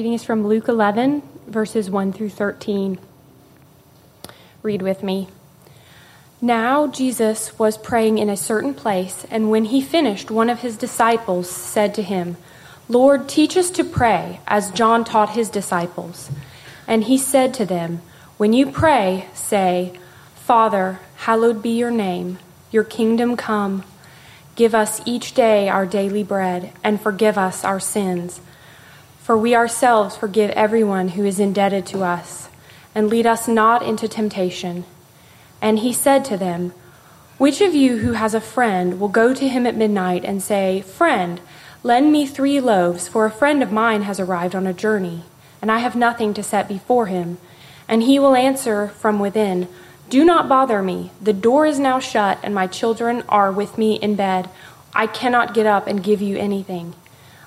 reading 0.00 0.14
is 0.14 0.24
from 0.24 0.46
Luke 0.46 0.66
11, 0.66 1.22
verses 1.46 1.90
1 1.90 2.14
through 2.14 2.30
13. 2.30 2.98
Read 4.62 4.80
with 4.80 5.02
me. 5.02 5.28
Now 6.40 6.86
Jesus 6.86 7.58
was 7.58 7.76
praying 7.76 8.16
in 8.16 8.30
a 8.30 8.34
certain 8.34 8.72
place, 8.72 9.26
and 9.30 9.50
when 9.50 9.66
he 9.66 9.82
finished, 9.82 10.30
one 10.30 10.48
of 10.48 10.60
his 10.60 10.78
disciples 10.78 11.50
said 11.50 11.94
to 11.96 12.02
him, 12.02 12.38
Lord, 12.88 13.28
teach 13.28 13.58
us 13.58 13.68
to 13.72 13.84
pray, 13.84 14.40
as 14.46 14.70
John 14.70 15.04
taught 15.04 15.34
his 15.34 15.50
disciples. 15.50 16.30
And 16.88 17.04
he 17.04 17.18
said 17.18 17.52
to 17.52 17.66
them, 17.66 18.00
When 18.38 18.54
you 18.54 18.72
pray, 18.72 19.26
say, 19.34 20.00
Father, 20.34 20.98
hallowed 21.16 21.62
be 21.62 21.76
your 21.76 21.90
name, 21.90 22.38
your 22.70 22.84
kingdom 22.84 23.36
come. 23.36 23.84
Give 24.56 24.74
us 24.74 25.02
each 25.04 25.34
day 25.34 25.68
our 25.68 25.84
daily 25.84 26.22
bread, 26.22 26.72
and 26.82 26.98
forgive 26.98 27.36
us 27.36 27.66
our 27.66 27.80
sins. 27.80 28.40
For 29.30 29.38
we 29.38 29.54
ourselves 29.54 30.16
forgive 30.16 30.50
everyone 30.50 31.10
who 31.10 31.24
is 31.24 31.38
indebted 31.38 31.86
to 31.86 32.02
us, 32.02 32.48
and 32.96 33.06
lead 33.06 33.28
us 33.28 33.46
not 33.46 33.80
into 33.80 34.08
temptation 34.08 34.84
and 35.62 35.78
he 35.78 35.92
said 35.92 36.24
to 36.24 36.36
them, 36.36 36.72
Which 37.38 37.60
of 37.60 37.72
you 37.72 37.98
who 37.98 38.14
has 38.14 38.34
a 38.34 38.40
friend 38.40 38.98
will 38.98 39.06
go 39.06 39.32
to 39.32 39.48
him 39.48 39.68
at 39.68 39.76
midnight 39.76 40.24
and 40.24 40.42
say, 40.42 40.80
Friend, 40.80 41.40
lend 41.84 42.10
me 42.10 42.26
three 42.26 42.58
loaves, 42.58 43.06
for 43.06 43.24
a 43.24 43.30
friend 43.30 43.62
of 43.62 43.70
mine 43.70 44.02
has 44.02 44.18
arrived 44.18 44.56
on 44.56 44.66
a 44.66 44.72
journey, 44.72 45.22
and 45.62 45.70
I 45.70 45.78
have 45.78 45.94
nothing 45.94 46.34
to 46.34 46.42
set 46.42 46.66
before 46.66 47.06
him? 47.06 47.38
And 47.86 48.02
he 48.02 48.18
will 48.18 48.34
answer 48.34 48.88
from 48.88 49.20
within, 49.20 49.68
Do 50.08 50.24
not 50.24 50.48
bother 50.48 50.82
me. 50.82 51.12
The 51.22 51.32
door 51.32 51.66
is 51.66 51.78
now 51.78 52.00
shut, 52.00 52.40
and 52.42 52.52
my 52.52 52.66
children 52.66 53.22
are 53.28 53.52
with 53.52 53.78
me 53.78 53.94
in 53.94 54.16
bed. 54.16 54.50
I 54.92 55.06
cannot 55.06 55.54
get 55.54 55.66
up 55.66 55.86
and 55.86 56.02
give 56.02 56.20
you 56.20 56.36
anything. 56.36 56.96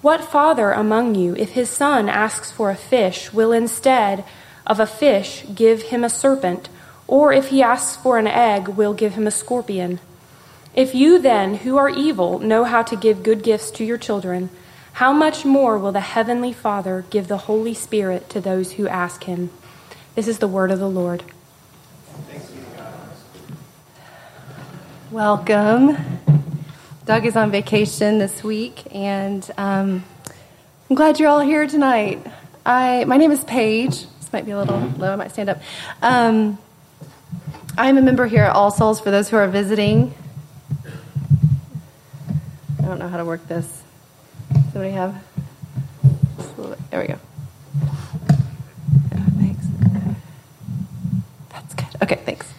What 0.00 0.24
father 0.24 0.70
among 0.70 1.16
you, 1.16 1.34
if 1.36 1.50
his 1.50 1.68
son 1.68 2.08
asks 2.08 2.52
for 2.52 2.70
a 2.70 2.76
fish, 2.76 3.32
will 3.32 3.50
instead 3.50 4.24
of 4.66 4.78
a 4.78 4.86
fish 4.86 5.44
give 5.52 5.82
him 5.82 6.04
a 6.04 6.08
serpent? 6.08 6.68
Or 7.08 7.32
if 7.32 7.48
he 7.48 7.62
asks 7.62 7.96
for 7.96 8.18
an 8.18 8.28
egg, 8.28 8.68
we'll 8.68 8.94
give 8.94 9.14
him 9.14 9.26
a 9.26 9.32
scorpion. 9.32 9.98
If 10.74 10.94
you 10.94 11.18
then, 11.18 11.56
who 11.56 11.76
are 11.76 11.88
evil, 11.88 12.38
know 12.38 12.62
how 12.62 12.82
to 12.84 12.94
give 12.94 13.24
good 13.24 13.42
gifts 13.42 13.72
to 13.72 13.84
your 13.84 13.98
children, 13.98 14.50
how 14.92 15.12
much 15.12 15.44
more 15.44 15.78
will 15.78 15.92
the 15.92 16.00
Heavenly 16.00 16.52
Father 16.52 17.04
give 17.10 17.26
the 17.26 17.38
Holy 17.38 17.74
Spirit 17.74 18.28
to 18.30 18.40
those 18.40 18.72
who 18.72 18.86
ask 18.86 19.24
him? 19.24 19.50
This 20.14 20.28
is 20.28 20.38
the 20.38 20.48
word 20.48 20.70
of 20.70 20.78
the 20.78 20.88
Lord. 20.88 21.24
Welcome. 25.10 25.96
Doug 27.08 27.24
is 27.24 27.36
on 27.36 27.50
vacation 27.50 28.18
this 28.18 28.44
week, 28.44 28.82
and 28.94 29.50
um, 29.56 30.04
I'm 30.90 30.94
glad 30.94 31.18
you're 31.18 31.30
all 31.30 31.40
here 31.40 31.66
tonight. 31.66 32.22
I, 32.66 33.06
my 33.06 33.16
name 33.16 33.30
is 33.30 33.42
Paige. 33.44 34.04
This 34.18 34.30
might 34.30 34.44
be 34.44 34.50
a 34.50 34.58
little 34.58 34.78
low. 34.98 35.14
I 35.14 35.16
might 35.16 35.32
stand 35.32 35.48
up. 35.48 35.58
Um, 36.02 36.58
I'm 37.78 37.96
a 37.96 38.02
member 38.02 38.26
here 38.26 38.44
at 38.44 38.54
All 38.54 38.70
Souls 38.70 39.00
for 39.00 39.10
those 39.10 39.30
who 39.30 39.38
are 39.38 39.48
visiting. 39.48 40.12
I 42.78 42.82
don't 42.82 42.98
know 42.98 43.08
how 43.08 43.16
to 43.16 43.24
work 43.24 43.48
this. 43.48 43.82
Somebody 44.74 44.90
have? 44.90 45.14
There 46.90 47.00
we 47.00 47.06
go. 47.06 47.18
thanks. 49.38 49.66
That's 51.48 51.74
good. 51.74 52.02
Okay, 52.02 52.20
thanks. 52.26 52.52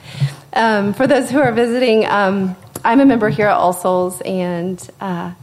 Um, 0.53 0.95
for 0.95 1.05
those 1.05 1.29
who 1.29 1.39
are 1.39 1.51
visiting, 1.51 2.07
um, 2.07 2.55
I'm 2.89 2.99
a 2.99 3.05
member 3.05 3.29
here 3.29 3.45
at 3.45 3.53
All 3.53 3.73
Souls, 3.73 4.19
and 4.21 4.89
uh, 4.99 5.33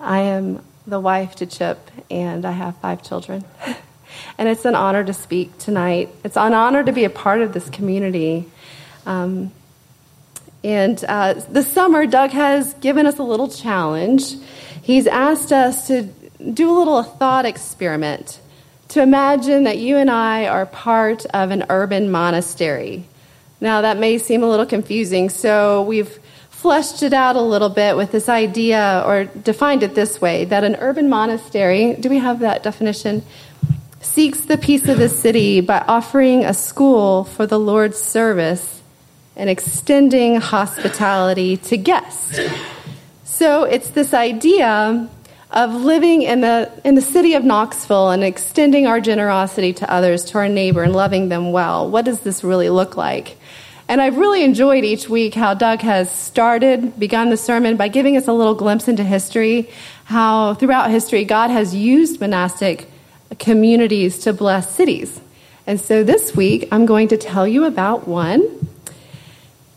I 0.00 0.20
am 0.20 0.64
the 0.86 0.98
wife 0.98 1.34
to 1.36 1.44
Chip, 1.44 1.90
and 2.10 2.46
I 2.46 2.52
have 2.52 2.74
five 2.78 3.02
children. 3.02 3.44
and 4.38 4.48
it's 4.48 4.64
an 4.64 4.74
honor 4.74 5.04
to 5.04 5.12
speak 5.12 5.58
tonight. 5.58 6.08
It's 6.24 6.38
an 6.38 6.54
honor 6.54 6.82
to 6.82 6.90
be 6.90 7.04
a 7.04 7.10
part 7.10 7.42
of 7.42 7.52
this 7.52 7.68
community. 7.68 8.46
Um, 9.04 9.52
and 10.64 11.04
uh, 11.06 11.34
this 11.50 11.70
summer, 11.70 12.06
Doug 12.06 12.30
has 12.30 12.72
given 12.72 13.04
us 13.04 13.18
a 13.18 13.24
little 13.24 13.48
challenge. 13.48 14.36
He's 14.80 15.06
asked 15.06 15.52
us 15.52 15.86
to 15.88 16.04
do 16.54 16.70
a 16.70 16.76
little 16.78 17.02
thought 17.02 17.44
experiment 17.44 18.40
to 18.88 19.02
imagine 19.02 19.64
that 19.64 19.76
you 19.76 19.98
and 19.98 20.10
I 20.10 20.46
are 20.46 20.64
part 20.64 21.26
of 21.26 21.50
an 21.50 21.66
urban 21.68 22.10
monastery. 22.10 23.04
Now, 23.60 23.82
that 23.82 23.98
may 23.98 24.16
seem 24.16 24.42
a 24.42 24.48
little 24.48 24.64
confusing, 24.64 25.28
so 25.28 25.82
we've 25.82 26.18
fleshed 26.60 27.02
it 27.02 27.14
out 27.14 27.36
a 27.36 27.40
little 27.40 27.70
bit 27.70 27.96
with 27.96 28.12
this 28.12 28.28
idea, 28.28 29.02
or 29.06 29.24
defined 29.24 29.82
it 29.82 29.94
this 29.94 30.20
way 30.20 30.44
that 30.44 30.62
an 30.62 30.76
urban 30.76 31.08
monastery, 31.08 31.94
do 31.94 32.10
we 32.10 32.18
have 32.18 32.40
that 32.40 32.62
definition? 32.62 33.22
Seeks 34.02 34.42
the 34.42 34.58
peace 34.58 34.86
of 34.86 34.98
the 34.98 35.08
city 35.08 35.62
by 35.62 35.78
offering 35.88 36.44
a 36.44 36.52
school 36.52 37.24
for 37.24 37.46
the 37.46 37.58
Lord's 37.58 37.98
service 37.98 38.82
and 39.36 39.48
extending 39.48 40.36
hospitality 40.38 41.56
to 41.56 41.78
guests. 41.78 42.38
So 43.24 43.64
it's 43.64 43.88
this 43.88 44.12
idea 44.12 45.08
of 45.50 45.74
living 45.74 46.20
in 46.20 46.42
the, 46.42 46.70
in 46.84 46.94
the 46.94 47.00
city 47.00 47.32
of 47.34 47.42
Knoxville 47.42 48.10
and 48.10 48.22
extending 48.22 48.86
our 48.86 49.00
generosity 49.00 49.72
to 49.72 49.90
others, 49.90 50.24
to 50.26 50.38
our 50.38 50.48
neighbor, 50.48 50.82
and 50.82 50.92
loving 50.92 51.30
them 51.30 51.52
well. 51.52 51.88
What 51.88 52.04
does 52.04 52.20
this 52.20 52.44
really 52.44 52.68
look 52.68 52.98
like? 52.98 53.38
And 53.90 54.00
I've 54.00 54.18
really 54.18 54.44
enjoyed 54.44 54.84
each 54.84 55.08
week 55.08 55.34
how 55.34 55.54
Doug 55.54 55.80
has 55.80 56.14
started, 56.14 57.00
begun 57.00 57.30
the 57.30 57.36
sermon 57.36 57.76
by 57.76 57.88
giving 57.88 58.16
us 58.16 58.28
a 58.28 58.32
little 58.32 58.54
glimpse 58.54 58.86
into 58.86 59.02
history, 59.02 59.68
how 60.04 60.54
throughout 60.54 60.92
history 60.92 61.24
God 61.24 61.50
has 61.50 61.74
used 61.74 62.20
monastic 62.20 62.88
communities 63.40 64.20
to 64.20 64.32
bless 64.32 64.72
cities. 64.72 65.20
And 65.66 65.80
so 65.80 66.04
this 66.04 66.36
week 66.36 66.68
I'm 66.70 66.86
going 66.86 67.08
to 67.08 67.16
tell 67.16 67.48
you 67.48 67.64
about 67.64 68.06
one 68.06 68.68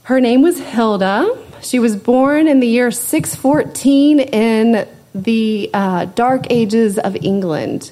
her 0.04 0.22
name 0.22 0.44
was 0.44 0.60
Hilda. 0.60 1.36
She 1.64 1.80
was 1.80 1.96
born 1.96 2.48
in 2.48 2.60
the 2.60 2.68
year 2.68 2.92
614 2.92 4.20
in 4.20 4.88
the 5.16 5.72
uh, 5.74 6.06
dark 6.06 6.52
ages 6.52 7.00
of 7.00 7.16
England. 7.16 7.90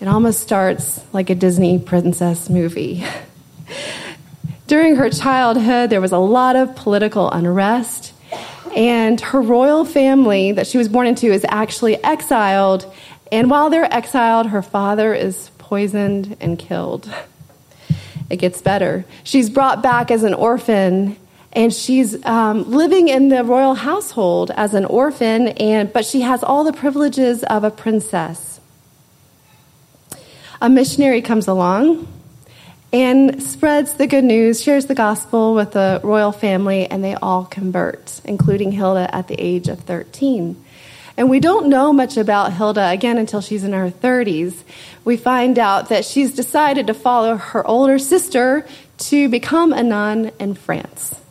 It 0.00 0.08
almost 0.08 0.40
starts 0.40 1.04
like 1.12 1.28
a 1.28 1.34
Disney 1.34 1.78
princess 1.78 2.48
movie. 2.48 3.04
During 4.72 4.96
her 4.96 5.10
childhood, 5.10 5.90
there 5.90 6.00
was 6.00 6.12
a 6.12 6.18
lot 6.18 6.56
of 6.56 6.74
political 6.74 7.30
unrest, 7.30 8.14
and 8.74 9.20
her 9.20 9.42
royal 9.42 9.84
family 9.84 10.52
that 10.52 10.66
she 10.66 10.78
was 10.78 10.88
born 10.88 11.06
into 11.06 11.26
is 11.26 11.44
actually 11.46 12.02
exiled. 12.02 12.90
And 13.30 13.50
while 13.50 13.68
they're 13.68 13.92
exiled, 13.92 14.46
her 14.46 14.62
father 14.62 15.12
is 15.12 15.50
poisoned 15.58 16.38
and 16.40 16.58
killed. 16.58 17.14
It 18.30 18.36
gets 18.36 18.62
better. 18.62 19.04
She's 19.24 19.50
brought 19.50 19.82
back 19.82 20.10
as 20.10 20.22
an 20.22 20.32
orphan 20.32 21.18
and 21.52 21.70
she's 21.70 22.24
um, 22.24 22.70
living 22.70 23.08
in 23.08 23.28
the 23.28 23.44
royal 23.44 23.74
household 23.74 24.50
as 24.52 24.72
an 24.72 24.86
orphan, 24.86 25.48
and 25.48 25.92
but 25.92 26.06
she 26.06 26.22
has 26.22 26.42
all 26.42 26.64
the 26.64 26.72
privileges 26.72 27.44
of 27.44 27.62
a 27.62 27.70
princess. 27.70 28.58
A 30.62 30.70
missionary 30.70 31.20
comes 31.20 31.46
along 31.46 32.08
and 32.92 33.42
spreads 33.42 33.94
the 33.94 34.06
good 34.06 34.24
news, 34.24 34.62
shares 34.62 34.86
the 34.86 34.94
gospel 34.94 35.54
with 35.54 35.72
the 35.72 36.00
royal 36.04 36.32
family, 36.32 36.86
and 36.86 37.02
they 37.02 37.14
all 37.14 37.44
convert, 37.44 38.20
including 38.24 38.72
Hilda 38.72 39.14
at 39.14 39.28
the 39.28 39.34
age 39.40 39.68
of 39.68 39.80
13. 39.80 40.62
And 41.16 41.30
we 41.30 41.40
don't 41.40 41.68
know 41.68 41.92
much 41.92 42.16
about 42.16 42.52
Hilda 42.52 42.88
again 42.88 43.18
until 43.18 43.40
she's 43.40 43.64
in 43.64 43.72
her 43.72 43.90
30s. 43.90 44.62
We 45.04 45.16
find 45.16 45.58
out 45.58 45.88
that 45.88 46.04
she's 46.04 46.34
decided 46.34 46.86
to 46.86 46.94
follow 46.94 47.36
her 47.36 47.66
older 47.66 47.98
sister 47.98 48.66
to 48.98 49.28
become 49.28 49.72
a 49.72 49.82
nun 49.82 50.30
in 50.38 50.54
France. 50.54 51.21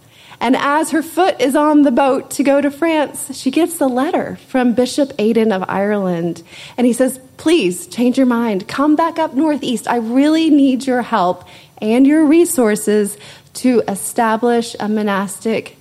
And 0.42 0.56
as 0.58 0.90
her 0.90 1.04
foot 1.04 1.40
is 1.40 1.56
on 1.56 1.84
the 1.84 1.92
boat 1.92 2.32
to 2.32 2.44
go 2.44 2.60
to 2.60 2.72
France, 2.72 3.38
she 3.38 3.52
gets 3.52 3.80
a 3.80 3.86
letter 3.86 4.38
from 4.48 4.74
Bishop 4.74 5.14
Aidan 5.20 5.52
of 5.52 5.64
Ireland. 5.68 6.42
And 6.78 6.88
he 6.88 6.94
says, 6.94 7.20
Please 7.38 7.86
change 7.88 8.18
your 8.18 8.26
mind. 8.26 8.68
Come 8.68 8.96
back 8.96 9.20
up 9.20 9.36
northeast. 9.36 9.88
I 9.88 9.98
really 9.98 10.50
need 10.50 10.86
your 10.88 11.04
help 11.04 11.48
and 11.78 12.08
your 12.08 12.26
resources 12.26 13.18
to 13.54 13.84
establish 13.88 14.76
a 14.80 14.90
monastic 14.90 15.78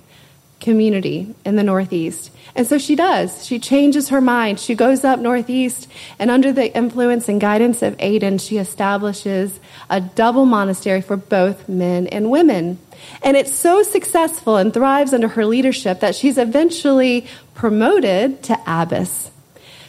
community 0.61 1.33
in 1.43 1.57
the 1.57 1.63
Northeast. 1.63 2.31
And 2.55 2.67
so 2.67 2.77
she 2.77 2.95
does. 2.95 3.45
She 3.45 3.59
changes 3.59 4.09
her 4.09 4.21
mind. 4.21 4.59
She 4.59 4.75
goes 4.75 5.03
up 5.03 5.19
Northeast, 5.19 5.87
and 6.19 6.29
under 6.29 6.51
the 6.53 6.75
influence 6.75 7.27
and 7.27 7.41
guidance 7.41 7.81
of 7.81 7.95
Aidan, 7.99 8.37
she 8.37 8.57
establishes 8.57 9.59
a 9.89 9.99
double 9.99 10.45
monastery 10.45 11.01
for 11.01 11.17
both 11.17 11.67
men 11.67 12.07
and 12.07 12.29
women. 12.29 12.77
And 13.23 13.35
it's 13.35 13.53
so 13.53 13.83
successful 13.83 14.57
and 14.57 14.73
thrives 14.73 15.13
under 15.13 15.29
her 15.29 15.45
leadership 15.45 16.01
that 16.01 16.15
she's 16.15 16.37
eventually 16.37 17.25
promoted 17.53 18.43
to 18.43 18.59
abbess. 18.67 19.31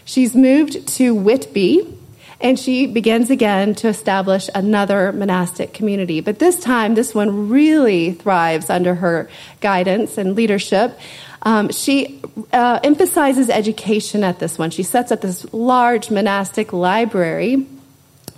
She's 0.05 0.35
moved 0.35 0.87
to 0.89 1.15
Whitby, 1.15 1.99
and 2.43 2.59
she 2.59 2.87
begins 2.87 3.31
again 3.31 3.75
to 3.77 3.89
establish 3.89 4.51
another 4.55 5.13
monastic 5.13 5.73
community. 5.73 6.21
But 6.21 6.41
this 6.41 6.59
time, 6.59 6.95
this 6.95 7.15
one 7.15 7.49
really 7.49 8.13
thrives 8.13 8.69
under 8.69 8.97
her 8.97 9.31
guidance 9.61 10.19
and 10.19 10.35
leadership. 10.35 10.99
Um, 11.43 11.71
she 11.71 12.21
uh, 12.53 12.81
emphasizes 12.83 13.49
education 13.49 14.25
at 14.25 14.41
this 14.41 14.59
one. 14.59 14.71
She 14.71 14.83
sets 14.83 15.13
up 15.13 15.21
this 15.21 15.53
large 15.53 16.11
monastic 16.11 16.73
library 16.73 17.67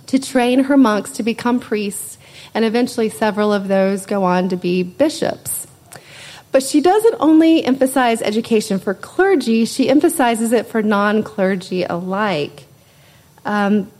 to 0.07 0.19
train 0.19 0.65
her 0.65 0.77
monks 0.77 1.11
to 1.11 1.23
become 1.23 1.59
priests, 1.59 2.17
and 2.53 2.63
eventually, 2.63 3.09
several 3.09 3.51
of 3.51 3.67
those 3.67 4.05
go 4.05 4.23
on 4.23 4.49
to 4.49 4.55
be 4.55 4.83
bishops. 4.83 5.67
But 6.51 6.63
she 6.63 6.79
doesn't 6.79 7.15
only 7.19 7.65
emphasize 7.65 8.21
education 8.21 8.79
for 8.79 8.93
clergy, 8.93 9.65
she 9.65 9.89
emphasizes 9.89 10.51
it 10.51 10.67
for 10.67 10.81
non 10.81 11.23
clergy 11.23 11.83
alike. 11.83 12.65
Um, 13.43 13.91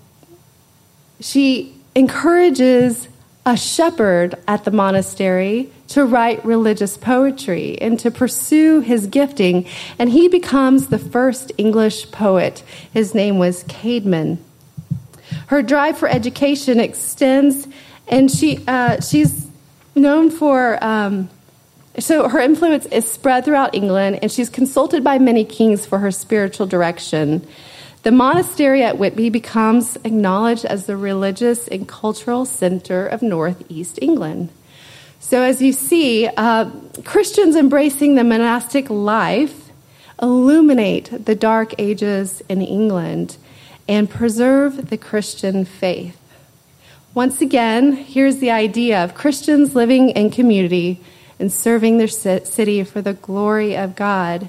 she 1.25 1.73
encourages 1.95 3.07
a 3.47 3.57
shepherd 3.57 4.35
at 4.47 4.63
the 4.63 4.69
monastery 4.69 5.71
to 5.87 6.05
write 6.05 6.45
religious 6.45 6.97
poetry 6.97 7.81
and 7.81 7.99
to 7.99 8.11
pursue 8.11 8.81
his 8.81 9.07
gifting, 9.07 9.65
and 9.97 10.11
he 10.11 10.27
becomes 10.27 10.87
the 10.87 10.99
first 10.99 11.51
English 11.57 12.11
poet. 12.11 12.61
His 12.93 13.15
name 13.15 13.39
was 13.39 13.63
Caedmon. 13.63 14.37
Her 15.47 15.63
drive 15.63 15.97
for 15.97 16.07
education 16.07 16.79
extends, 16.79 17.67
and 18.07 18.29
she 18.29 18.63
uh, 18.67 19.01
she's 19.01 19.47
known 19.95 20.29
for. 20.29 20.77
Um, 20.83 21.29
so 21.97 22.27
her 22.27 22.39
influence 22.39 22.85
is 22.87 23.09
spread 23.09 23.45
throughout 23.45 23.73
England, 23.73 24.19
and 24.21 24.31
she's 24.31 24.49
consulted 24.49 25.03
by 25.03 25.17
many 25.17 25.43
kings 25.43 25.87
for 25.87 25.97
her 25.99 26.11
spiritual 26.11 26.67
direction. 26.67 27.47
The 28.05 28.11
monastery 28.11 28.83
at 28.83 28.99
Whitby 28.99 29.31
becomes 29.31 29.95
acknowledged 30.03 30.63
as 30.63 30.85
the 30.85 30.95
religious 30.95 31.67
and 31.67 31.87
cultural 31.87 32.45
center 32.45 33.07
of 33.07 33.23
Northeast 33.23 33.97
England. 33.99 34.49
So, 35.19 35.41
as 35.41 35.59
you 35.59 35.73
see, 35.73 36.27
uh, 36.27 36.69
Christians 37.03 37.55
embracing 37.55 38.13
the 38.13 38.23
monastic 38.23 38.91
life 38.91 39.71
illuminate 40.21 41.25
the 41.25 41.33
dark 41.33 41.73
ages 41.79 42.43
in 42.47 42.61
England 42.61 43.37
and 43.87 44.07
preserve 44.07 44.91
the 44.91 44.97
Christian 44.99 45.65
faith. 45.65 46.21
Once 47.15 47.41
again, 47.41 47.93
here's 47.93 48.37
the 48.37 48.51
idea 48.51 49.03
of 49.03 49.15
Christians 49.15 49.73
living 49.73 50.11
in 50.11 50.29
community 50.29 51.01
and 51.39 51.51
serving 51.51 51.97
their 51.97 52.07
city 52.07 52.83
for 52.83 53.01
the 53.01 53.13
glory 53.13 53.75
of 53.75 53.95
God. 53.95 54.47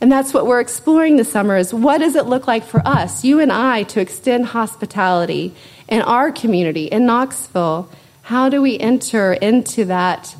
And 0.00 0.10
that's 0.10 0.32
what 0.32 0.46
we're 0.46 0.60
exploring 0.60 1.16
this 1.16 1.30
summer 1.30 1.56
is 1.56 1.74
what 1.74 1.98
does 1.98 2.16
it 2.16 2.26
look 2.26 2.46
like 2.46 2.64
for 2.64 2.80
us, 2.86 3.22
you 3.22 3.38
and 3.38 3.52
I, 3.52 3.82
to 3.84 4.00
extend 4.00 4.46
hospitality 4.46 5.54
in 5.88 6.00
our 6.00 6.32
community 6.32 6.86
in 6.86 7.04
Knoxville? 7.04 7.90
How 8.22 8.48
do 8.48 8.62
we 8.62 8.78
enter 8.78 9.34
into 9.34 9.84
that 9.86 10.34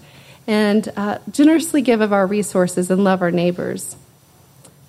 and 0.46 0.90
uh, 0.96 1.18
generously 1.30 1.82
give 1.82 2.00
of 2.00 2.12
our 2.12 2.26
resources 2.26 2.90
and 2.90 3.04
love 3.04 3.20
our 3.20 3.30
neighbors? 3.30 3.96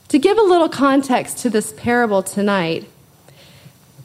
To 0.10 0.20
give 0.20 0.38
a 0.38 0.42
little 0.42 0.70
context 0.70 1.40
to 1.40 1.50
this 1.50 1.74
parable 1.74 2.24
tonight, 2.24 2.88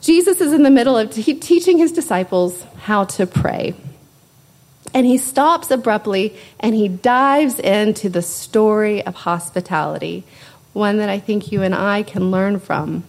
Jesus 0.00 0.40
is 0.40 0.52
in 0.52 0.62
the 0.62 0.70
middle 0.70 0.96
of 0.96 1.10
te- 1.12 1.34
teaching 1.34 1.78
his 1.78 1.92
disciples 1.92 2.64
how 2.78 3.04
to 3.04 3.26
pray. 3.26 3.74
And 4.94 5.04
he 5.04 5.18
stops 5.18 5.70
abruptly 5.70 6.36
and 6.58 6.74
he 6.74 6.88
dives 6.88 7.58
into 7.58 8.08
the 8.08 8.22
story 8.22 9.04
of 9.04 9.14
hospitality 9.14 10.24
one 10.76 10.98
that 10.98 11.08
I 11.08 11.18
think 11.18 11.50
you 11.50 11.62
and 11.62 11.74
I 11.74 12.02
can 12.02 12.30
learn 12.30 12.60
from. 12.60 13.02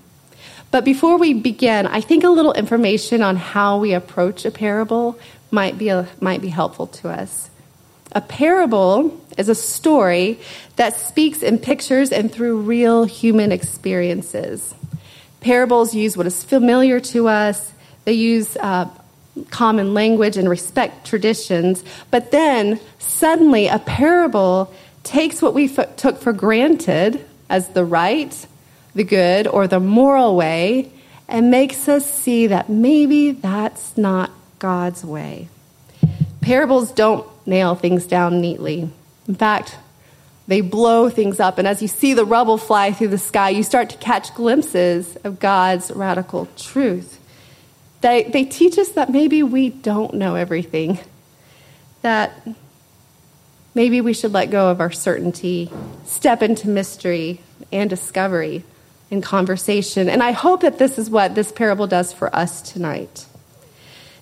But 0.71 0.85
before 0.85 1.17
we 1.17 1.33
begin, 1.33 1.85
I 1.85 2.01
think 2.01 2.23
a 2.23 2.29
little 2.29 2.53
information 2.53 3.21
on 3.21 3.35
how 3.35 3.77
we 3.77 3.93
approach 3.93 4.45
a 4.45 4.51
parable 4.51 5.19
might 5.51 5.77
be, 5.77 5.89
a, 5.89 6.07
might 6.21 6.41
be 6.41 6.47
helpful 6.47 6.87
to 6.87 7.09
us. 7.09 7.49
A 8.13 8.21
parable 8.21 9.21
is 9.37 9.49
a 9.49 9.55
story 9.55 10.39
that 10.77 10.95
speaks 10.95 11.43
in 11.43 11.59
pictures 11.59 12.11
and 12.11 12.31
through 12.31 12.61
real 12.61 13.03
human 13.03 13.51
experiences. 13.51 14.73
Parables 15.41 15.93
use 15.93 16.15
what 16.15 16.25
is 16.25 16.43
familiar 16.43 16.99
to 17.01 17.27
us, 17.27 17.73
they 18.05 18.13
use 18.13 18.55
uh, 18.57 18.89
common 19.51 19.93
language 19.93 20.37
and 20.37 20.49
respect 20.49 21.05
traditions, 21.05 21.83
but 22.11 22.31
then 22.31 22.79
suddenly 22.97 23.67
a 23.67 23.79
parable 23.79 24.73
takes 25.03 25.41
what 25.41 25.53
we 25.53 25.65
f- 25.65 25.95
took 25.97 26.19
for 26.19 26.33
granted 26.33 27.26
as 27.49 27.69
the 27.69 27.85
right, 27.85 28.47
the 28.95 29.03
good, 29.03 29.47
or 29.47 29.67
the 29.67 29.79
moral 29.79 30.35
way 30.35 30.91
and 31.27 31.51
makes 31.51 31.87
us 31.87 32.11
see 32.11 32.47
that 32.47 32.69
maybe 32.69 33.31
that's 33.31 33.97
not 33.97 34.31
God's 34.59 35.03
way. 35.03 35.49
Parables 36.41 36.91
don't 36.91 37.27
nail 37.45 37.75
things 37.75 38.05
down 38.05 38.39
neatly. 38.39 38.89
In 39.27 39.35
fact, 39.35 39.75
they 40.47 40.61
blow 40.61 41.09
things 41.09 41.41
up, 41.41 41.57
and 41.57 41.67
as 41.67 41.81
you 41.81 41.89
see 41.89 42.13
the 42.13 42.23
rubble 42.23 42.57
fly 42.57 42.93
through 42.93 43.09
the 43.09 43.17
sky, 43.17 43.49
you 43.49 43.63
start 43.63 43.89
to 43.89 43.97
catch 43.97 44.33
glimpses 44.33 45.17
of 45.25 45.39
God's 45.39 45.91
radical 45.91 46.47
truth. 46.55 47.19
They, 47.99 48.23
they 48.23 48.45
teach 48.45 48.77
us 48.77 48.89
that 48.89 49.09
maybe 49.09 49.43
we 49.43 49.69
don't 49.69 50.13
know 50.13 50.35
everything, 50.35 50.99
that 52.01 52.31
Maybe 53.77 54.01
we 54.01 54.13
should 54.13 54.33
let 54.33 54.49
go 54.49 54.71
of 54.71 54.81
our 54.81 54.89
certainty, 54.89 55.69
step 56.03 56.41
into 56.41 56.67
mystery 56.67 57.41
and 57.71 57.87
discovery 57.87 58.63
in 59.11 59.21
conversation. 59.21 60.09
And 60.09 60.23
I 60.23 60.31
hope 60.31 60.61
that 60.61 60.79
this 60.79 60.97
is 60.97 61.11
what 61.11 61.35
this 61.35 61.51
parable 61.51 61.85
does 61.85 62.11
for 62.11 62.35
us 62.35 62.63
tonight. 62.63 63.27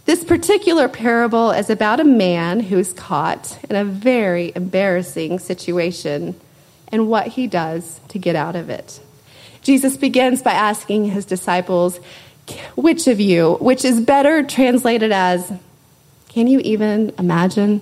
This 0.03 0.25
particular 0.25 0.89
parable 0.89 1.51
is 1.51 1.69
about 1.69 2.01
a 2.01 2.03
man 2.03 2.59
who's 2.59 2.91
caught 2.91 3.57
in 3.69 3.77
a 3.77 3.85
very 3.85 4.51
embarrassing 4.53 5.39
situation 5.39 6.37
and 6.89 7.07
what 7.07 7.27
he 7.27 7.47
does 7.47 8.01
to 8.09 8.19
get 8.19 8.35
out 8.35 8.57
of 8.57 8.69
it. 8.69 8.99
Jesus 9.61 9.95
begins 9.95 10.41
by 10.41 10.51
asking 10.51 11.05
his 11.05 11.23
disciples, 11.23 12.01
Which 12.75 13.07
of 13.07 13.21
you, 13.21 13.53
which 13.61 13.85
is 13.85 14.01
better 14.01 14.43
translated 14.43 15.13
as, 15.13 15.49
Can 16.27 16.47
you 16.47 16.59
even 16.59 17.13
imagine? 17.17 17.81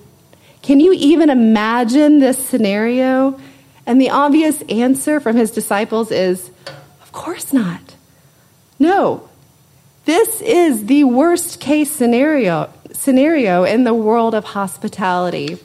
Can 0.63 0.79
you 0.79 0.93
even 0.93 1.29
imagine 1.29 2.19
this 2.19 2.43
scenario? 2.43 3.39
And 3.85 3.99
the 3.99 4.09
obvious 4.09 4.61
answer 4.63 5.19
from 5.19 5.35
his 5.35 5.51
disciples 5.51 6.09
is, 6.09 6.49
Of 7.01 7.11
course 7.11 7.53
not. 7.53 7.95
No. 8.79 9.29
This 10.05 10.41
is 10.41 10.87
the 10.87 11.03
worst 11.03 11.59
case 11.59 11.91
scenario, 11.91 12.73
scenario 12.91 13.63
in 13.63 13.83
the 13.83 13.93
world 13.93 14.33
of 14.33 14.43
hospitality. 14.45 15.59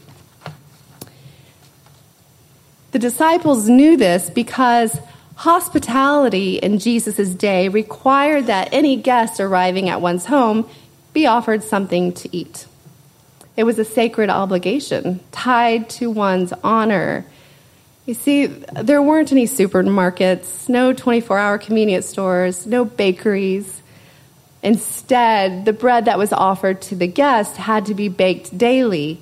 The 2.91 2.99
disciples 2.99 3.69
knew 3.69 3.97
this 3.97 4.31
because 4.31 4.99
hospitality 5.37 6.57
in 6.57 6.81
Jesus' 6.81 7.31
day 7.31 7.69
required 7.69 8.47
that 8.47 8.69
any 8.73 8.97
guest 8.97 9.39
arriving 9.39 9.89
at 9.89 10.01
one's 10.01 10.27
home 10.27 10.69
be 11.13 11.27
offered 11.27 11.63
something 11.63 12.13
to 12.15 12.37
eat. 12.37 12.67
It 13.59 13.67
was 13.67 13.77
a 13.81 13.85
sacred 13.85 14.31
obligation 14.31 15.19
tied 15.33 15.91
to 15.99 16.13
one's 16.13 16.53
honor. 16.63 17.27
You 18.07 18.15
see, 18.15 18.47
there 18.47 19.03
weren't 19.03 19.33
any 19.33 19.47
supermarkets, 19.47 20.69
no 20.69 20.93
24 20.93 21.37
hour 21.37 21.59
convenience 21.59 22.07
stores, 22.07 22.67
no 22.69 22.85
bakeries. 22.85 23.83
Instead, 24.63 25.65
the 25.65 25.73
bread 25.73 26.05
that 26.05 26.19
was 26.19 26.33
offered 26.33 26.81
to 26.83 26.95
the 26.95 27.09
guest 27.09 27.57
had 27.57 27.87
to 27.87 27.95
be 27.95 28.09
baked 28.09 28.57
daily. 28.57 29.21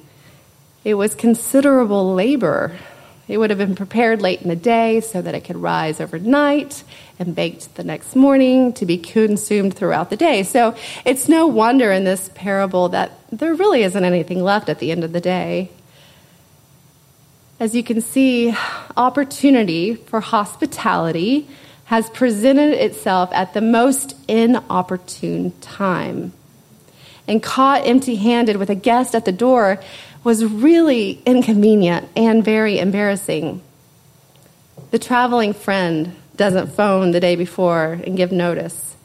It 0.85 0.97
was 0.97 1.15
considerable 1.15 2.13
labor. 2.13 2.77
It 3.29 3.39
would 3.39 3.51
have 3.51 3.59
been 3.59 3.75
prepared 3.75 4.23
late 4.23 4.43
in 4.43 4.49
the 4.49 4.57
day 4.57 5.01
so 5.01 5.21
that 5.21 5.35
it 5.35 5.41
could 5.41 5.57
rise 5.57 6.01
overnight 6.01 6.85
and 7.19 7.35
baked 7.35 7.75
the 7.75 7.83
next 7.83 8.15
morning 8.15 8.73
to 8.75 8.87
be 8.87 8.99
consumed 8.99 9.75
throughout 9.75 10.11
the 10.11 10.17
day. 10.17 10.45
So 10.45 10.77
it's 11.05 11.29
no 11.29 11.47
wonder 11.49 11.91
in 11.91 12.05
this 12.05 12.31
parable 12.35 12.89
that 12.91 13.19
there 13.33 13.55
really 13.55 13.83
isn't 13.83 14.05
anything 14.05 14.45
left 14.45 14.69
at 14.69 14.79
the 14.79 14.93
end 14.93 15.03
of 15.03 15.13
the 15.13 15.21
day. 15.21 15.71
As 17.59 17.75
you 17.75 17.83
can 17.83 18.01
see, 18.01 18.55
opportunity 18.97 19.95
for 19.95 20.21
hospitality 20.21 21.49
has 21.87 22.11
presented 22.11 22.75
itself 22.75 23.31
at 23.33 23.55
the 23.55 23.61
most 23.61 24.15
inopportune 24.29 25.53
time. 25.61 26.33
And 27.29 27.43
caught 27.43 27.87
empty 27.87 28.17
handed 28.17 28.57
with 28.57 28.71
a 28.71 28.75
guest 28.75 29.15
at 29.15 29.25
the 29.25 29.33
door 29.33 29.81
was 30.23 30.45
really 30.45 31.23
inconvenient 31.25 32.09
and 32.17 32.45
very 32.45 32.79
embarrassing. 32.79 33.63
The 34.91 34.99
traveling 34.99 35.53
friend 35.53 36.15
doesn't 36.37 36.73
phone 36.73 37.11
the 37.11 37.21
day 37.21 37.37
before 37.37 38.01
and 38.05 38.17
give 38.17 38.33
notice. 38.33 38.97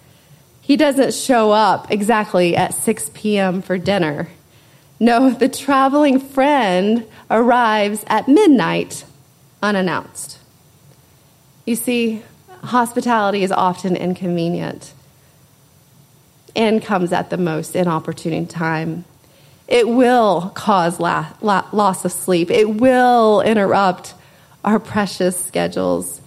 He 0.62 0.78
doesn't 0.78 1.14
show 1.14 1.52
up 1.52 1.92
exactly 1.92 2.56
at 2.56 2.74
6 2.74 3.12
p.m. 3.14 3.62
for 3.62 3.78
dinner. 3.78 4.30
No, 5.00 5.32
the 5.32 5.50
traveling 5.50 6.20
friend 6.20 7.06
arrives 7.30 8.04
at 8.08 8.28
midnight 8.28 9.04
unannounced. 9.62 10.38
You 11.66 11.76
see, 11.76 12.22
hospitality 12.64 13.44
is 13.44 13.52
often 13.52 13.96
inconvenient 13.96 14.94
and 16.56 16.84
comes 16.84 17.12
at 17.14 17.30
the 17.30 17.38
most 17.38 17.76
inopportune 17.76 18.48
time. 18.48 19.06
It 19.68 19.88
will 19.88 20.52
cause 20.54 21.00
la- 21.00 21.28
la- 21.42 21.68
loss 21.72 22.04
of 22.04 22.12
sleep. 22.12 22.52
It 22.52 22.70
will 22.70 23.42
interrupt 23.42 24.14
our 24.64 24.80
precious 24.80 25.44
schedules. 25.44 26.22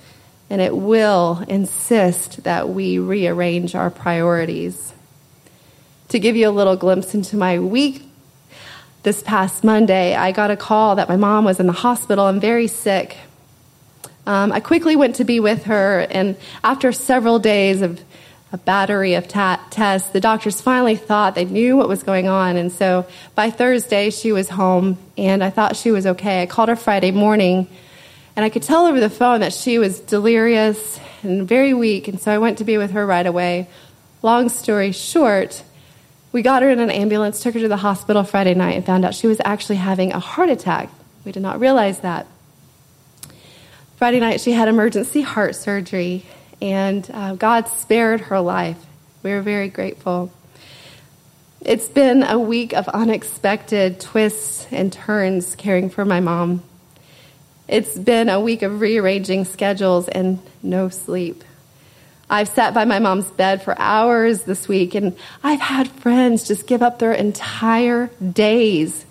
And 0.51 0.61
it 0.61 0.77
will 0.77 1.45
insist 1.49 2.45
that 2.45 2.69
we 2.69 2.99
rearrange 2.99 3.75
our 3.75 3.91
priorities. 3.91 4.93
To 6.09 6.19
give 6.19 6.37
you 6.37 6.49
a 6.49 6.51
little 6.51 6.77
glimpse 6.77 7.15
into 7.15 7.37
my 7.37 7.59
week, 7.59 8.03
this 9.05 9.23
past 9.23 9.65
Monday, 9.65 10.15
I 10.15 10.33
got 10.33 10.51
a 10.51 10.57
call 10.57 10.97
that 10.97 11.09
my 11.09 11.17
mom 11.17 11.45
was 11.45 11.61
in 11.61 11.67
the 11.67 11.73
hospital 11.73 12.27
and 12.27 12.41
very 12.41 12.67
sick. 12.67 13.19
Um, 14.27 14.51
I 14.51 14.61
quickly 14.61 14.97
went 14.97 15.17
to 15.17 15.25
be 15.25 15.41
with 15.41 15.65
her, 15.65 16.07
and 16.11 16.37
after 16.63 16.91
several 16.93 17.39
days 17.39 17.83
of 17.83 18.01
a 18.55 18.59
battery 18.59 19.15
of 19.15 19.27
ta- 19.27 19.61
tests, 19.71 20.11
the 20.11 20.21
doctors 20.21 20.61
finally 20.61 20.95
thought 20.95 21.35
they 21.35 21.45
knew 21.45 21.77
what 21.77 21.89
was 21.89 22.05
going 22.05 22.29
on. 22.29 22.57
And 22.57 22.71
so 22.71 23.05
by 23.35 23.51
Thursday, 23.51 24.11
she 24.11 24.31
was 24.31 24.49
home, 24.49 24.97
and 25.19 25.43
I 25.43 25.51
thought 25.51 25.75
she 25.75 25.91
was 25.91 26.07
okay. 26.07 26.43
I 26.43 26.47
called 26.47 26.69
her 26.69 26.77
Friday 26.77 27.11
morning, 27.11 27.67
and 28.37 28.45
I 28.45 28.51
could 28.51 28.63
tell 28.63 28.87
over 28.87 29.01
the 29.01 29.11
phone 29.11 29.41
that 29.41 29.53
she 29.53 29.81
was 29.81 29.99
delirious 29.99 31.01
and 31.25 31.49
very 31.49 31.75
weak, 31.75 32.07
and 32.07 32.21
so 32.21 32.31
I 32.31 32.39
went 32.39 32.59
to 32.59 32.65
be 32.65 32.79
with 32.79 32.93
her 32.93 33.05
right 33.05 33.27
away. 33.27 33.67
Long 34.23 34.49
story 34.49 34.93
short, 34.93 35.65
we 36.31 36.41
got 36.41 36.63
her 36.63 36.71
in 36.71 36.79
an 36.79 36.93
ambulance, 36.93 37.43
took 37.43 37.55
her 37.55 37.61
to 37.61 37.67
the 37.67 37.79
hospital 37.79 38.23
Friday 38.23 38.55
night, 38.55 38.77
and 38.77 38.87
found 38.87 39.05
out 39.05 39.17
she 39.17 39.27
was 39.27 39.41
actually 39.45 39.77
having 39.77 40.13
a 40.13 40.21
heart 40.21 40.49
attack. 40.49 40.91
We 41.25 41.33
did 41.33 41.43
not 41.43 41.59
realize 41.59 41.99
that. 42.01 42.29
Friday 43.97 44.21
night, 44.21 44.41
she 44.41 44.53
had 44.53 44.69
emergency 44.69 45.23
heart 45.23 45.57
surgery, 45.57 46.25
and 46.61 47.09
uh, 47.13 47.35
God 47.35 47.69
spared 47.69 48.23
her 48.23 48.41
life. 48.41 48.79
We 49.23 49.33
are 49.33 49.43
very 49.43 49.69
grateful. 49.69 50.33
It's 51.61 51.89
been 51.89 52.23
a 52.23 52.39
week 52.39 52.75
of 52.75 52.89
unexpected 52.89 53.99
twists 54.01 54.67
and 54.71 54.93
turns 54.93 55.57
caring 55.57 55.89
for 55.89 56.05
my 56.05 56.21
mom. 56.21 56.63
It's 57.67 57.97
been 57.97 58.29
a 58.29 58.41
week 58.41 58.61
of 58.63 58.81
rearranging 58.81 59.47
schedules 59.47 60.09
and 60.09 60.41
no 60.63 60.91
sleep. 60.91 61.43
I've 62.29 62.49
sat 62.49 62.75
by 62.75 62.85
my 62.85 62.99
mom's 62.99 63.31
bed 63.31 63.63
for 63.63 63.79
hours 63.79 64.43
this 64.45 64.69
week, 64.69 64.95
and 64.95 65.17
I've 65.43 65.61
had 65.61 65.89
friends 65.89 66.47
just 66.47 66.67
give 66.67 66.83
up 66.83 66.99
their 66.99 67.13
entire 67.13 68.09
days, 68.19 69.07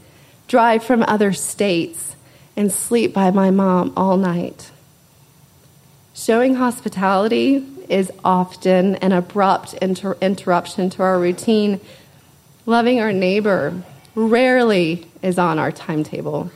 drive 0.47 0.83
from 0.83 1.03
other 1.03 1.33
states, 1.33 2.15
and 2.55 2.71
sleep 2.71 3.13
by 3.13 3.31
my 3.31 3.49
mom 3.49 3.93
all 3.95 4.17
night. 4.17 4.71
Showing 6.15 6.55
hospitality 6.55 7.65
is 7.89 8.11
often 8.23 8.95
an 8.97 9.11
abrupt 9.11 9.73
inter- 9.75 10.17
interruption 10.21 10.89
to 10.91 11.03
our 11.03 11.19
routine. 11.19 11.81
Loving 12.67 12.99
our 12.99 13.11
neighbor 13.11 13.81
rarely 14.13 15.07
is 15.23 15.39
on 15.39 15.57
our 15.57 15.71
timetable. 15.71 16.51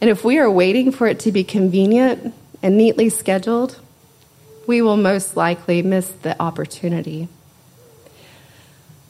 And 0.00 0.10
if 0.10 0.24
we 0.24 0.38
are 0.38 0.50
waiting 0.50 0.90
for 0.90 1.06
it 1.06 1.20
to 1.20 1.32
be 1.32 1.44
convenient 1.44 2.34
and 2.60 2.76
neatly 2.76 3.08
scheduled, 3.08 3.78
we 4.66 4.82
will 4.82 4.96
most 4.96 5.36
likely 5.36 5.80
miss 5.82 6.08
the 6.08 6.40
opportunity. 6.42 7.28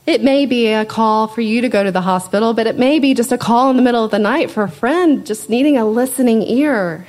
It 0.07 0.23
may 0.23 0.45
be 0.45 0.69
a 0.69 0.85
call 0.85 1.29
for 1.29 1.40
you 1.40 1.62
to 1.62 1.69
go 1.69 1.83
to 1.83 1.93
the 1.93 2.00
hospital, 2.00 2.52
but 2.52 2.67
it 2.67 2.79
may 2.79 2.99
be 2.99 3.14
just 3.14 3.33
a 3.33 3.38
call 3.38 3.71
in 3.71 3.76
the 3.76 3.83
middle 3.83 4.05
of 4.05 4.11
the 4.11 4.19
night 4.19 4.50
for 4.50 4.64
a 4.64 4.71
friend 4.71 5.25
just 5.25 5.49
needing 5.49 5.79
a 5.79 5.87
listening 5.87 6.43
ear. 6.43 7.07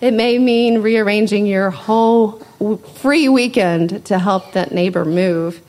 It 0.00 0.12
may 0.12 0.38
mean 0.38 0.82
rearranging 0.82 1.46
your 1.46 1.70
whole 1.70 2.32
free 2.96 3.28
weekend 3.28 4.04
to 4.06 4.18
help 4.18 4.52
that 4.52 4.72
neighbor 4.72 5.04
move. 5.04 5.62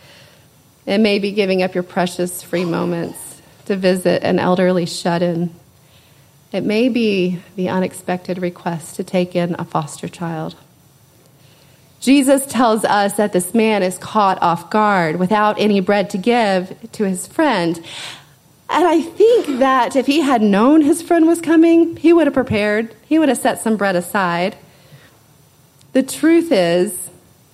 It 0.86 0.98
may 1.00 1.20
be 1.20 1.32
giving 1.32 1.64
up 1.64 1.74
your 1.74 1.84
precious 1.84 2.42
free 2.42 2.66
moments 2.66 3.42
to 3.66 3.76
visit 3.76 4.24
an 4.24 4.40
elderly 4.40 4.86
shut 4.86 5.22
in. 5.22 5.54
It 6.52 6.64
may 6.64 6.90
be 6.90 7.42
the 7.56 7.70
unexpected 7.70 8.42
request 8.42 8.96
to 8.96 9.04
take 9.04 9.36
in 9.36 9.56
a 9.60 9.66
foster 9.66 10.08
child. 10.08 10.56
Jesus 12.00 12.46
tells 12.46 12.86
us 12.86 13.14
that 13.14 13.34
this 13.34 13.54
man 13.54 13.82
is 13.84 13.98
caught 13.98 14.42
off 14.42 14.70
guard 14.70 15.18
without 15.18 15.60
any 15.60 15.80
bread 15.80 16.10
to 16.12 16.18
give 16.18 16.76
to 16.94 17.06
his 17.06 17.28
friend. 17.28 17.84
And 18.70 18.86
I 18.86 19.02
think 19.02 19.60
that 19.60 19.96
if 19.96 20.06
he 20.06 20.22
had 20.22 20.42
known 20.42 20.82
his 20.82 21.02
friend 21.02 21.26
was 21.26 21.40
coming, 21.40 21.96
he 21.96 22.12
would 22.12 22.28
have 22.28 22.34
prepared, 22.34 22.94
he 23.08 23.18
would 23.18 23.30
have 23.30 23.38
set 23.38 23.62
some 23.62 23.78
bread 23.78 23.96
aside. 23.96 24.58
The 25.94 26.04
truth 26.04 26.52
is, 26.52 27.10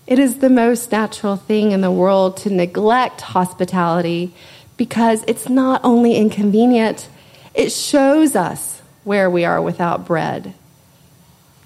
it 0.08 0.20
is 0.20 0.39
the 0.39 0.50
most 0.50 0.91
natural 0.91 1.38
thing 1.38 1.72
in 1.72 1.82
the 1.82 1.91
world 1.91 2.38
to 2.38 2.50
neglect 2.50 3.22
hospitality 3.22 4.34
because 4.75 5.24
it's 5.27 5.48
not 5.48 5.82
only 5.84 6.15
inconvenient, 6.15 7.08
it 7.53 7.72
shows 7.72 8.36
us 8.36 8.82
where 9.03 9.29
we 9.29 9.46
are 9.46 9.62
without 9.62 10.05
bread. 10.05 10.53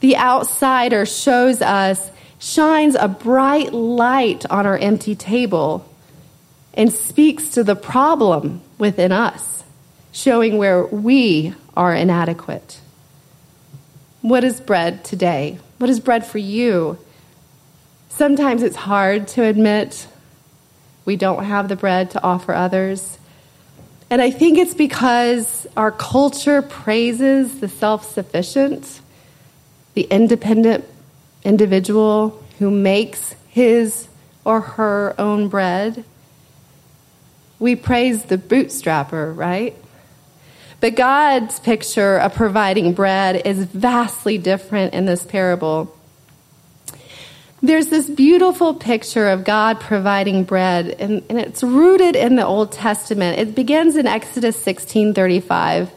The 0.01 0.17
outsider 0.17 1.05
shows 1.05 1.61
us 1.61 2.11
shines 2.39 2.95
a 2.95 3.07
bright 3.07 3.73
light 3.73 4.45
on 4.49 4.67
our 4.67 4.77
empty 4.77 5.15
table 5.15 5.89
and 6.73 6.93
speaks 6.93 7.49
to 7.49 7.63
the 7.63 7.75
problem 7.75 8.61
within 8.77 9.11
us, 9.11 9.63
showing 10.11 10.57
where 10.57 10.85
we 10.85 11.53
are 11.75 11.93
inadequate. 11.93 12.79
What 14.21 14.43
is 14.43 14.59
bread 14.59 15.03
today? 15.03 15.59
What 15.77 15.89
is 15.89 15.99
bread 15.99 16.25
for 16.25 16.37
you? 16.37 16.97
Sometimes 18.09 18.63
it's 18.63 18.75
hard 18.75 19.27
to 19.29 19.43
admit 19.43 20.07
we 21.05 21.15
don't 21.15 21.45
have 21.45 21.69
the 21.69 21.75
bread 21.75 22.11
to 22.11 22.23
offer 22.23 22.53
others. 22.53 23.17
And 24.09 24.21
I 24.21 24.31
think 24.31 24.57
it's 24.57 24.73
because 24.73 25.67
our 25.77 25.91
culture 25.91 26.61
praises 26.61 27.59
the 27.59 27.67
self 27.67 28.11
sufficient, 28.11 29.01
the 29.93 30.03
independent 30.03 30.85
individual 31.43 32.43
who 32.59 32.71
makes 32.71 33.35
his 33.49 34.07
or 34.43 34.61
her 34.61 35.13
own 35.17 35.47
bread. 35.47 36.03
We 37.59 37.75
praise 37.75 38.25
the 38.25 38.37
bootstrapper, 38.37 39.35
right? 39.35 39.75
But 40.79 40.95
God's 40.95 41.59
picture 41.59 42.17
of 42.17 42.35
providing 42.35 42.93
bread 42.93 43.41
is 43.45 43.63
vastly 43.65 44.37
different 44.37 44.93
in 44.93 45.05
this 45.05 45.25
parable. 45.25 45.95
There's 47.63 47.87
this 47.87 48.07
beautiful 48.07 48.75
picture 48.75 49.29
of 49.29 49.43
God 49.43 49.79
providing 49.79 50.43
bread, 50.43 50.95
and, 50.99 51.23
and 51.29 51.39
it's 51.39 51.63
rooted 51.63 52.15
in 52.15 52.35
the 52.35 52.45
Old 52.45 52.71
Testament. 52.71 53.39
It 53.39 53.55
begins 53.55 53.95
in 53.95 54.05
Exodus 54.05 54.55
16:35. 54.57 55.89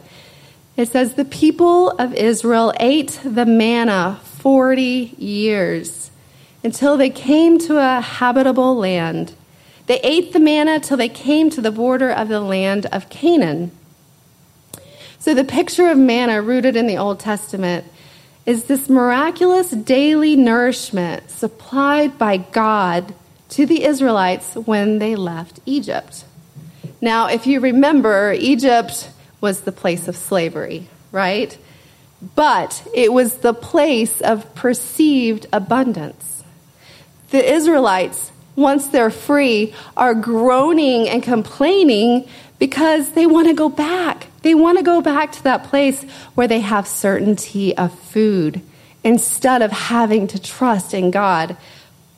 It 0.75 0.87
says, 0.87 1.13
"The 1.13 1.25
people 1.25 1.91
of 1.91 2.15
Israel 2.15 2.73
ate 2.79 3.19
the 3.23 3.45
manna 3.45 4.19
40 4.23 5.13
years 5.19 6.09
until 6.63 6.97
they 6.97 7.09
came 7.09 7.59
to 7.59 7.77
a 7.77 8.01
habitable 8.01 8.75
land. 8.75 9.33
They 9.87 9.99
ate 10.01 10.33
the 10.33 10.39
manna 10.39 10.79
till 10.79 10.97
they 10.97 11.09
came 11.09 11.49
to 11.51 11.61
the 11.61 11.71
border 11.71 12.09
of 12.11 12.27
the 12.27 12.39
land 12.39 12.85
of 12.87 13.09
Canaan." 13.09 13.71
So 15.19 15.33
the 15.33 15.43
picture 15.43 15.89
of 15.89 15.97
manna 15.97 16.41
rooted 16.41 16.75
in 16.75 16.87
the 16.87 16.97
Old 16.97 17.19
Testament 17.19 17.85
is 18.45 18.63
this 18.63 18.89
miraculous 18.89 19.69
daily 19.69 20.35
nourishment 20.35 21.29
supplied 21.29 22.17
by 22.17 22.37
God 22.37 23.13
to 23.49 23.65
the 23.65 23.83
Israelites 23.83 24.55
when 24.55 24.99
they 24.99 25.15
left 25.15 25.59
Egypt. 25.65 26.23
Now, 27.01 27.27
if 27.27 27.45
you 27.45 27.59
remember, 27.59 28.33
Egypt 28.33 29.09
was 29.41 29.61
the 29.61 29.71
place 29.71 30.07
of 30.07 30.15
slavery, 30.15 30.87
right? 31.11 31.57
But 32.35 32.83
it 32.93 33.11
was 33.11 33.37
the 33.37 33.53
place 33.53 34.21
of 34.21 34.53
perceived 34.55 35.47
abundance. 35.51 36.43
The 37.31 37.53
Israelites, 37.53 38.30
once 38.55 38.87
they're 38.87 39.09
free, 39.09 39.73
are 39.95 40.13
groaning 40.13 41.07
and 41.09 41.23
complaining 41.23 42.27
because 42.59 43.11
they 43.11 43.25
want 43.25 43.47
to 43.47 43.53
go 43.53 43.69
back. 43.69 44.27
They 44.41 44.53
want 44.53 44.77
to 44.77 44.83
go 44.83 45.01
back 45.01 45.31
to 45.33 45.43
that 45.43 45.65
place 45.65 46.03
where 46.35 46.47
they 46.47 46.59
have 46.59 46.87
certainty 46.87 47.75
of 47.77 47.97
food 47.97 48.61
instead 49.03 49.61
of 49.61 49.71
having 49.71 50.27
to 50.27 50.41
trust 50.41 50.93
in 50.93 51.11
God 51.11 51.57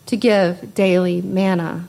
to 0.07 0.17
give 0.17 0.73
daily 0.73 1.21
manna. 1.21 1.87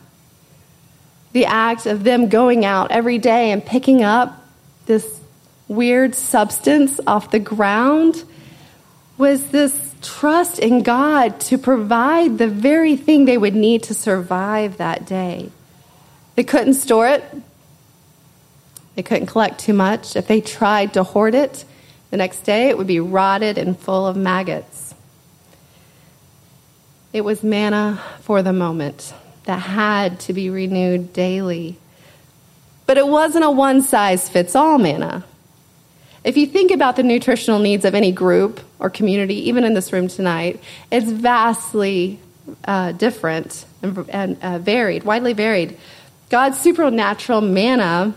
The 1.33 1.47
act 1.47 1.87
of 1.87 2.05
them 2.05 2.29
going 2.29 2.65
out 2.65 2.93
every 2.93 3.19
day 3.19 3.51
and 3.51 3.65
picking 3.65 4.05
up 4.05 4.41
this 4.87 5.21
weird 5.67 6.15
substance 6.15 7.01
off 7.07 7.31
the 7.31 7.41
ground 7.41 8.23
was 9.19 9.51
this 9.51 9.94
trust 10.05 10.59
in 10.59 10.83
God 10.83 11.41
to 11.41 11.59
provide 11.59 12.39
the 12.39 12.49
very 12.49 12.97
thing 12.97 13.25
they 13.25 13.39
would 13.39 13.55
need 13.55 13.83
to 13.85 13.95
survive 13.95 14.77
that 14.77 15.07
day. 15.07 15.51
They 16.37 16.45
couldn't 16.45 16.75
store 16.75 17.09
it, 17.09 17.25
they 18.95 19.03
couldn't 19.03 19.27
collect 19.27 19.61
too 19.61 19.73
much. 19.73 20.15
If 20.17 20.27
they 20.27 20.41
tried 20.41 20.95
to 20.95 21.03
hoard 21.03 21.35
it, 21.35 21.65
the 22.11 22.17
next 22.17 22.41
day 22.41 22.69
it 22.69 22.79
would 22.79 22.87
be 22.87 23.01
rotted 23.01 23.59
and 23.59 23.79
full 23.79 24.07
of 24.07 24.17
maggots. 24.17 24.95
It 27.13 27.23
was 27.23 27.43
manna 27.43 28.01
for 28.21 28.43
the 28.43 28.53
moment 28.53 29.15
that 29.45 29.59
had 29.59 30.21
to 30.21 30.33
be 30.33 30.51
renewed 30.51 31.13
daily. 31.13 31.77
But 32.87 32.99
it 32.99 33.07
wasn't 33.07 33.45
a 33.45 33.51
one 33.51 33.83
size 33.83 34.29
fits 34.29 34.55
all 34.55 34.79
manna. 34.79 35.25
If 36.25 36.39
you 36.39 36.47
think 36.47 36.71
about 36.71 36.97
the 36.97 37.03
nutritional 37.03 37.59
needs 37.59 37.85
of 37.85 37.95
any 37.95 38.11
group 38.11 38.61
or 38.79 38.89
community, 38.89 39.49
even 39.49 39.63
in 39.63 39.75
this 39.75 39.93
room 39.93 40.09
tonight, 40.09 40.59
it's 40.91 41.11
vastly 41.11 42.19
uh, 42.65 42.93
different 42.93 43.67
and, 43.83 44.09
and 44.09 44.43
uh, 44.43 44.59
varied, 44.59 45.05
widely 45.05 45.35
varied. 45.35 45.77
God's 46.31 46.59
supernatural 46.59 47.43
manna 47.43 48.15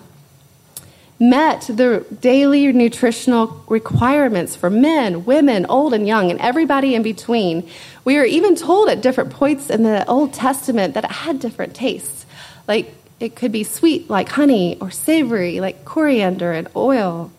met 1.20 1.62
the 1.64 2.06
daily 2.22 2.72
nutritional 2.72 3.64
requirements 3.68 4.56
for 4.56 4.70
men, 4.70 5.26
women, 5.26 5.66
old 5.68 5.94
and 5.94 6.08
young, 6.08 6.32
and 6.32 6.40
everybody 6.40 6.96
in 6.96 7.04
between. 7.04 7.68
We 8.06 8.18
are 8.18 8.26
even 8.26 8.56
told 8.56 8.88
at 8.88 9.02
different 9.02 9.32
points 9.32 9.70
in 9.70 9.84
the 9.84 10.08
Old 10.08 10.34
Testament 10.34 10.94
that 10.94 11.04
it 11.04 11.12
had 11.12 11.40
different 11.40 11.76
tastes. 11.76 12.26
Like 12.68 12.94
it 13.20 13.36
could 13.36 13.52
be 13.52 13.64
sweet, 13.64 14.10
like 14.10 14.30
honey, 14.30 14.78
or 14.80 14.92
savory, 14.92 15.60
like 15.60 15.84
coriander 15.84 16.54
and 16.54 16.70
oil. 16.76 17.32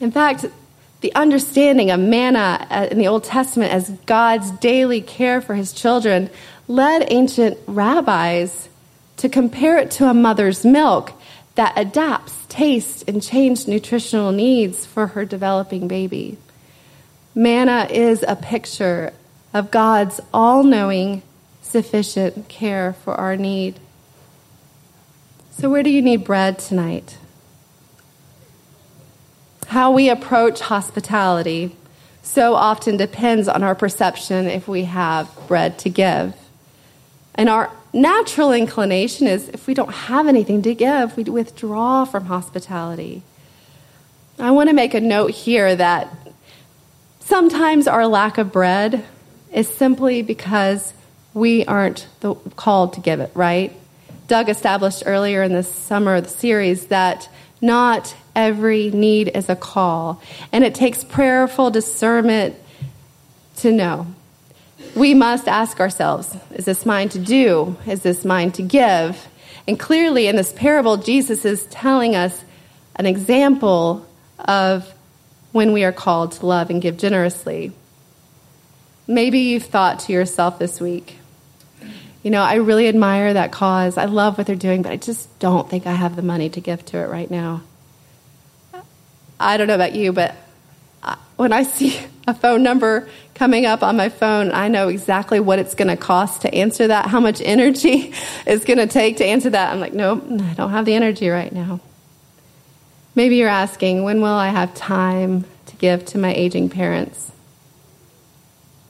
In 0.00 0.10
fact, 0.10 0.46
the 1.02 1.14
understanding 1.14 1.90
of 1.90 2.00
manna 2.00 2.66
uh, 2.70 2.88
in 2.90 2.98
the 2.98 3.06
Old 3.06 3.24
Testament 3.24 3.72
as 3.72 3.90
God's 4.06 4.50
daily 4.50 5.00
care 5.00 5.40
for 5.40 5.54
his 5.54 5.72
children 5.72 6.30
led 6.68 7.10
ancient 7.10 7.58
rabbis 7.66 8.68
to 9.18 9.28
compare 9.28 9.78
it 9.78 9.90
to 9.92 10.08
a 10.08 10.14
mother's 10.14 10.64
milk 10.64 11.12
that 11.54 11.74
adapts 11.76 12.34
taste 12.48 13.04
and 13.08 13.22
change 13.22 13.66
nutritional 13.66 14.32
needs 14.32 14.86
for 14.86 15.08
her 15.08 15.24
developing 15.24 15.88
baby. 15.88 16.38
Manna 17.34 17.86
is 17.90 18.24
a 18.26 18.36
picture 18.36 19.12
of 19.52 19.70
God's 19.70 20.20
all 20.32 20.62
knowing, 20.62 21.22
sufficient 21.62 22.48
care 22.48 22.92
for 22.92 23.14
our 23.14 23.36
need. 23.36 23.78
So, 25.52 25.68
where 25.68 25.82
do 25.82 25.90
you 25.90 26.02
need 26.02 26.24
bread 26.24 26.58
tonight? 26.58 27.18
How 29.70 29.92
we 29.92 30.08
approach 30.08 30.58
hospitality 30.58 31.76
so 32.24 32.56
often 32.56 32.96
depends 32.96 33.46
on 33.46 33.62
our 33.62 33.76
perception 33.76 34.48
if 34.48 34.66
we 34.66 34.82
have 34.82 35.30
bread 35.46 35.78
to 35.78 35.88
give. 35.88 36.34
And 37.36 37.48
our 37.48 37.70
natural 37.92 38.52
inclination 38.52 39.28
is 39.28 39.48
if 39.50 39.68
we 39.68 39.74
don't 39.74 39.94
have 39.94 40.26
anything 40.26 40.60
to 40.62 40.74
give, 40.74 41.16
we 41.16 41.22
withdraw 41.22 42.04
from 42.04 42.24
hospitality. 42.24 43.22
I 44.40 44.50
want 44.50 44.70
to 44.70 44.74
make 44.74 44.92
a 44.92 45.00
note 45.00 45.30
here 45.30 45.76
that 45.76 46.12
sometimes 47.20 47.86
our 47.86 48.08
lack 48.08 48.38
of 48.38 48.50
bread 48.50 49.04
is 49.52 49.68
simply 49.68 50.20
because 50.20 50.94
we 51.32 51.64
aren't 51.66 52.08
the, 52.18 52.34
called 52.56 52.94
to 52.94 53.00
give 53.00 53.20
it, 53.20 53.30
right? 53.34 53.72
Doug 54.26 54.48
established 54.48 55.04
earlier 55.06 55.44
in 55.44 55.52
the 55.52 55.62
summer 55.62 56.16
of 56.16 56.24
the 56.24 56.30
series 56.30 56.86
that 56.86 57.28
not 57.60 58.14
every 58.34 58.90
need 58.90 59.28
is 59.34 59.48
a 59.48 59.56
call, 59.56 60.22
and 60.52 60.64
it 60.64 60.74
takes 60.74 61.04
prayerful 61.04 61.70
discernment 61.70 62.56
to 63.56 63.70
know 63.70 64.06
we 64.94 65.14
must 65.14 65.48
ask 65.48 65.80
ourselves 65.80 66.36
is 66.54 66.64
this 66.64 66.84
mine 66.84 67.08
to 67.10 67.18
do? 67.18 67.76
Is 67.86 68.02
this 68.02 68.24
mine 68.24 68.52
to 68.52 68.62
give? 68.62 69.28
And 69.68 69.78
clearly, 69.78 70.26
in 70.26 70.36
this 70.36 70.52
parable, 70.52 70.96
Jesus 70.96 71.44
is 71.44 71.66
telling 71.66 72.16
us 72.16 72.44
an 72.96 73.06
example 73.06 74.06
of 74.38 74.92
when 75.52 75.72
we 75.72 75.84
are 75.84 75.92
called 75.92 76.32
to 76.32 76.46
love 76.46 76.70
and 76.70 76.82
give 76.82 76.96
generously. 76.96 77.72
Maybe 79.06 79.40
you've 79.40 79.64
thought 79.64 80.00
to 80.00 80.12
yourself 80.12 80.58
this 80.58 80.80
week, 80.80 81.18
you 82.22 82.30
know, 82.30 82.42
I 82.42 82.56
really 82.56 82.88
admire 82.88 83.34
that 83.34 83.52
cause. 83.52 83.96
I 83.96 84.04
love 84.04 84.36
what 84.36 84.46
they're 84.46 84.56
doing, 84.56 84.82
but 84.82 84.92
I 84.92 84.96
just 84.96 85.38
don't 85.38 85.68
think 85.68 85.86
I 85.86 85.92
have 85.92 86.16
the 86.16 86.22
money 86.22 86.50
to 86.50 86.60
give 86.60 86.84
to 86.86 86.98
it 86.98 87.08
right 87.08 87.30
now. 87.30 87.62
I 89.38 89.56
don't 89.56 89.68
know 89.68 89.74
about 89.74 89.94
you, 89.94 90.12
but 90.12 90.36
when 91.36 91.54
I 91.54 91.62
see 91.62 91.98
a 92.28 92.34
phone 92.34 92.62
number 92.62 93.08
coming 93.34 93.64
up 93.64 93.82
on 93.82 93.96
my 93.96 94.10
phone, 94.10 94.52
I 94.52 94.68
know 94.68 94.88
exactly 94.88 95.40
what 95.40 95.58
it's 95.58 95.74
going 95.74 95.88
to 95.88 95.96
cost 95.96 96.42
to 96.42 96.54
answer 96.54 96.88
that, 96.88 97.06
how 97.06 97.20
much 97.20 97.40
energy 97.42 98.12
it's 98.46 98.66
going 98.66 98.78
to 98.78 98.86
take 98.86 99.16
to 99.16 99.24
answer 99.24 99.48
that. 99.48 99.72
I'm 99.72 99.80
like, 99.80 99.94
nope, 99.94 100.22
I 100.30 100.52
don't 100.52 100.70
have 100.70 100.84
the 100.84 100.94
energy 100.94 101.30
right 101.30 101.50
now. 101.50 101.80
Maybe 103.14 103.36
you're 103.36 103.48
asking, 103.48 104.04
when 104.04 104.20
will 104.20 104.28
I 104.28 104.48
have 104.48 104.74
time 104.74 105.46
to 105.66 105.76
give 105.76 106.04
to 106.06 106.18
my 106.18 106.34
aging 106.34 106.68
parents? 106.68 107.32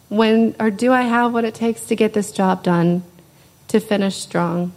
When 0.08 0.56
or 0.58 0.72
do 0.72 0.92
I 0.92 1.02
have 1.02 1.32
what 1.32 1.44
it 1.44 1.54
takes 1.54 1.86
to 1.86 1.94
get 1.94 2.14
this 2.14 2.32
job 2.32 2.64
done, 2.64 3.04
to 3.70 3.80
finish 3.80 4.16
strong? 4.16 4.72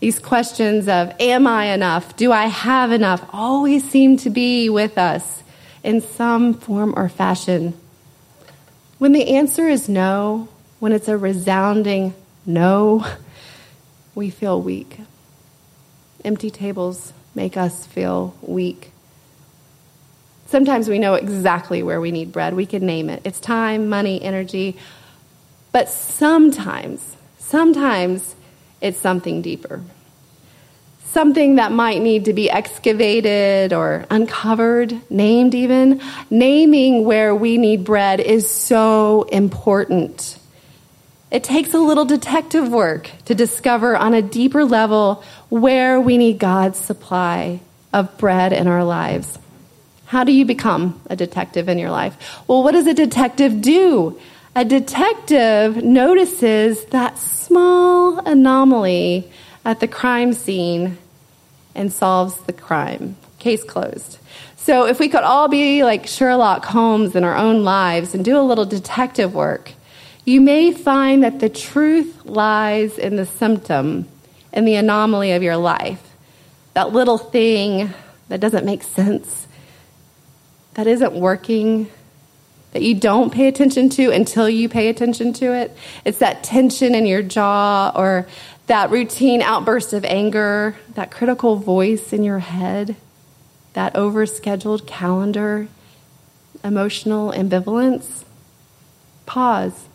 These 0.00 0.18
questions 0.18 0.88
of 0.88 1.14
am 1.18 1.46
I 1.46 1.66
enough? 1.66 2.16
Do 2.16 2.32
I 2.32 2.46
have 2.46 2.92
enough? 2.92 3.26
always 3.32 3.88
seem 3.88 4.16
to 4.18 4.30
be 4.30 4.68
with 4.68 4.98
us 4.98 5.42
in 5.82 6.00
some 6.00 6.54
form 6.54 6.92
or 6.96 7.08
fashion. 7.08 7.74
When 8.98 9.12
the 9.12 9.36
answer 9.36 9.68
is 9.68 9.88
no, 9.88 10.48
when 10.80 10.92
it's 10.92 11.08
a 11.08 11.16
resounding 11.16 12.14
no, 12.46 13.06
we 14.14 14.30
feel 14.30 14.60
weak. 14.60 14.98
Empty 16.24 16.50
tables 16.50 17.12
make 17.34 17.56
us 17.56 17.86
feel 17.86 18.34
weak. 18.42 18.92
Sometimes 20.46 20.88
we 20.88 20.98
know 20.98 21.14
exactly 21.14 21.82
where 21.82 22.00
we 22.00 22.12
need 22.12 22.30
bread. 22.30 22.54
We 22.54 22.66
can 22.66 22.86
name 22.86 23.10
it. 23.10 23.22
It's 23.24 23.40
time, 23.40 23.88
money, 23.88 24.22
energy. 24.22 24.76
But 25.72 25.88
sometimes, 25.88 27.16
sometimes 27.48 28.34
it's 28.80 28.98
something 28.98 29.42
deeper 29.42 29.82
something 31.14 31.54
that 31.54 31.70
might 31.70 32.02
need 32.02 32.24
to 32.24 32.32
be 32.32 32.50
excavated 32.50 33.72
or 33.72 34.04
uncovered, 34.10 34.92
named 35.08 35.54
even. 35.54 36.00
Naming 36.28 37.04
where 37.04 37.32
we 37.32 37.56
need 37.56 37.84
bread 37.84 38.18
is 38.18 38.50
so 38.50 39.22
important. 39.22 40.40
It 41.30 41.44
takes 41.44 41.72
a 41.72 41.78
little 41.78 42.04
detective 42.04 42.68
work 42.68 43.10
to 43.26 43.34
discover 43.34 43.96
on 43.96 44.12
a 44.12 44.22
deeper 44.22 44.64
level 44.64 45.22
where 45.50 46.00
we 46.00 46.18
need 46.18 46.40
God's 46.40 46.78
supply 46.78 47.60
of 47.92 48.18
bread 48.18 48.52
in 48.52 48.66
our 48.66 48.82
lives. 48.82 49.38
How 50.06 50.24
do 50.24 50.32
you 50.32 50.44
become 50.44 51.00
a 51.08 51.14
detective 51.14 51.68
in 51.68 51.78
your 51.78 51.92
life? 51.92 52.16
Well, 52.48 52.64
what 52.64 52.72
does 52.72 52.88
a 52.88 52.94
detective 52.94 53.60
do? 53.60 54.20
A 54.56 54.64
detective 54.64 55.82
notices 55.82 56.84
that 56.86 57.18
small 57.18 58.20
anomaly 58.20 59.28
at 59.64 59.80
the 59.80 59.88
crime 59.88 60.32
scene 60.32 60.96
and 61.74 61.92
solves 61.92 62.36
the 62.42 62.52
crime. 62.52 63.16
Case 63.40 63.64
closed. 63.64 64.18
So, 64.56 64.86
if 64.86 65.00
we 65.00 65.08
could 65.08 65.24
all 65.24 65.48
be 65.48 65.82
like 65.82 66.06
Sherlock 66.06 66.64
Holmes 66.66 67.16
in 67.16 67.24
our 67.24 67.36
own 67.36 67.64
lives 67.64 68.14
and 68.14 68.24
do 68.24 68.38
a 68.38 68.42
little 68.42 68.64
detective 68.64 69.34
work, 69.34 69.72
you 70.24 70.40
may 70.40 70.72
find 70.72 71.24
that 71.24 71.40
the 71.40 71.48
truth 71.48 72.24
lies 72.24 72.96
in 72.96 73.16
the 73.16 73.26
symptom, 73.26 74.06
in 74.52 74.64
the 74.64 74.76
anomaly 74.76 75.32
of 75.32 75.42
your 75.42 75.56
life. 75.56 76.14
That 76.74 76.92
little 76.92 77.18
thing 77.18 77.92
that 78.28 78.38
doesn't 78.38 78.64
make 78.64 78.84
sense, 78.84 79.48
that 80.74 80.86
isn't 80.86 81.12
working, 81.12 81.90
that 82.74 82.82
you 82.82 82.94
don't 82.94 83.32
pay 83.32 83.46
attention 83.46 83.88
to 83.88 84.10
until 84.10 84.48
you 84.48 84.68
pay 84.68 84.88
attention 84.88 85.32
to 85.32 85.54
it. 85.54 85.74
It's 86.04 86.18
that 86.18 86.42
tension 86.42 86.94
in 86.94 87.06
your 87.06 87.22
jaw 87.22 87.92
or 87.94 88.26
that 88.66 88.90
routine 88.90 89.42
outburst 89.42 89.92
of 89.92 90.04
anger, 90.04 90.76
that 90.94 91.12
critical 91.12 91.54
voice 91.56 92.12
in 92.12 92.24
your 92.24 92.40
head, 92.40 92.96
that 93.74 93.94
overscheduled 93.94 94.88
calendar, 94.88 95.68
emotional 96.64 97.30
ambivalence, 97.30 98.24
pause, 99.24 99.86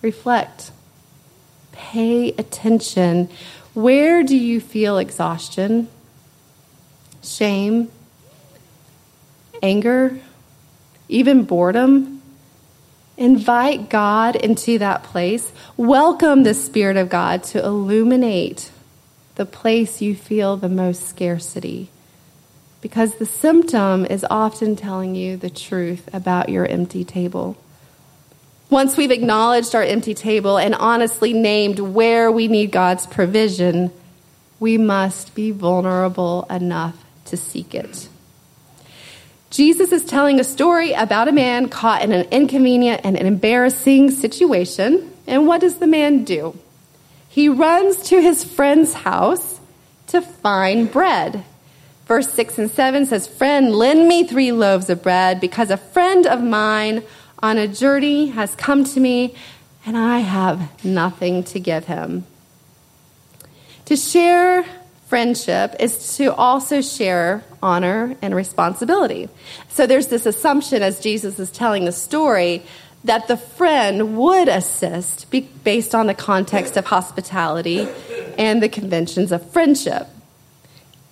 reflect, 0.00 0.70
pay 1.72 2.28
attention. 2.38 3.28
Where 3.74 4.22
do 4.22 4.36
you 4.36 4.60
feel 4.60 4.98
exhaustion, 4.98 5.88
shame, 7.20 7.90
anger, 9.60 10.20
even 11.08 11.44
boredom? 11.44 12.22
Invite 13.16 13.88
God 13.88 14.36
into 14.36 14.78
that 14.78 15.02
place. 15.04 15.52
Welcome 15.76 16.42
the 16.42 16.52
Spirit 16.54 16.96
of 16.96 17.08
God 17.08 17.42
to 17.44 17.64
illuminate 17.64 18.70
the 19.36 19.46
place 19.46 20.02
you 20.02 20.14
feel 20.14 20.56
the 20.56 20.68
most 20.68 21.08
scarcity. 21.08 21.88
because 22.80 23.16
the 23.16 23.26
symptom 23.26 24.06
is 24.06 24.24
often 24.30 24.76
telling 24.76 25.14
you 25.16 25.36
the 25.36 25.50
truth 25.50 26.08
about 26.12 26.48
your 26.48 26.64
empty 26.66 27.02
table. 27.04 27.56
Once 28.70 28.96
we've 28.96 29.10
acknowledged 29.10 29.74
our 29.74 29.82
empty 29.82 30.14
table 30.14 30.56
and 30.56 30.72
honestly 30.74 31.32
named 31.32 31.80
where 31.80 32.30
we 32.30 32.46
need 32.46 32.70
God's 32.70 33.04
provision, 33.06 33.90
we 34.60 34.78
must 34.78 35.34
be 35.34 35.50
vulnerable 35.50 36.46
enough 36.48 37.04
to 37.24 37.36
seek 37.36 37.74
it. 37.74 38.08
Jesus 39.56 39.90
is 39.90 40.04
telling 40.04 40.38
a 40.38 40.44
story 40.44 40.92
about 40.92 41.28
a 41.28 41.32
man 41.32 41.70
caught 41.70 42.02
in 42.02 42.12
an 42.12 42.28
inconvenient 42.30 43.00
and 43.04 43.16
an 43.16 43.24
embarrassing 43.24 44.10
situation. 44.10 45.10
And 45.26 45.46
what 45.46 45.62
does 45.62 45.76
the 45.76 45.86
man 45.86 46.24
do? 46.24 46.58
He 47.30 47.48
runs 47.48 47.96
to 48.10 48.20
his 48.20 48.44
friend's 48.44 48.92
house 48.92 49.58
to 50.08 50.20
find 50.20 50.92
bread. 50.92 51.42
Verse 52.04 52.30
6 52.34 52.58
and 52.58 52.70
7 52.70 53.06
says, 53.06 53.26
Friend, 53.26 53.72
lend 53.74 54.06
me 54.06 54.24
three 54.24 54.52
loaves 54.52 54.90
of 54.90 55.02
bread 55.02 55.40
because 55.40 55.70
a 55.70 55.78
friend 55.78 56.26
of 56.26 56.42
mine 56.42 57.02
on 57.42 57.56
a 57.56 57.66
journey 57.66 58.26
has 58.26 58.54
come 58.56 58.84
to 58.84 59.00
me 59.00 59.34
and 59.86 59.96
I 59.96 60.18
have 60.18 60.84
nothing 60.84 61.42
to 61.44 61.58
give 61.58 61.86
him. 61.86 62.26
To 63.86 63.96
share 63.96 64.66
friendship 65.06 65.76
is 65.78 66.16
to 66.16 66.34
also 66.34 66.80
share 66.80 67.44
honor 67.62 68.16
and 68.22 68.34
responsibility. 68.34 69.28
So 69.68 69.86
there's 69.86 70.08
this 70.08 70.26
assumption 70.26 70.82
as 70.82 71.00
Jesus 71.00 71.38
is 71.38 71.50
telling 71.50 71.84
the 71.84 71.92
story 71.92 72.62
that 73.04 73.28
the 73.28 73.36
friend 73.36 74.16
would 74.16 74.48
assist 74.48 75.30
based 75.62 75.94
on 75.94 76.06
the 76.06 76.14
context 76.14 76.76
of 76.76 76.86
hospitality 76.86 77.88
and 78.36 78.62
the 78.62 78.68
conventions 78.68 79.30
of 79.30 79.48
friendship. 79.52 80.08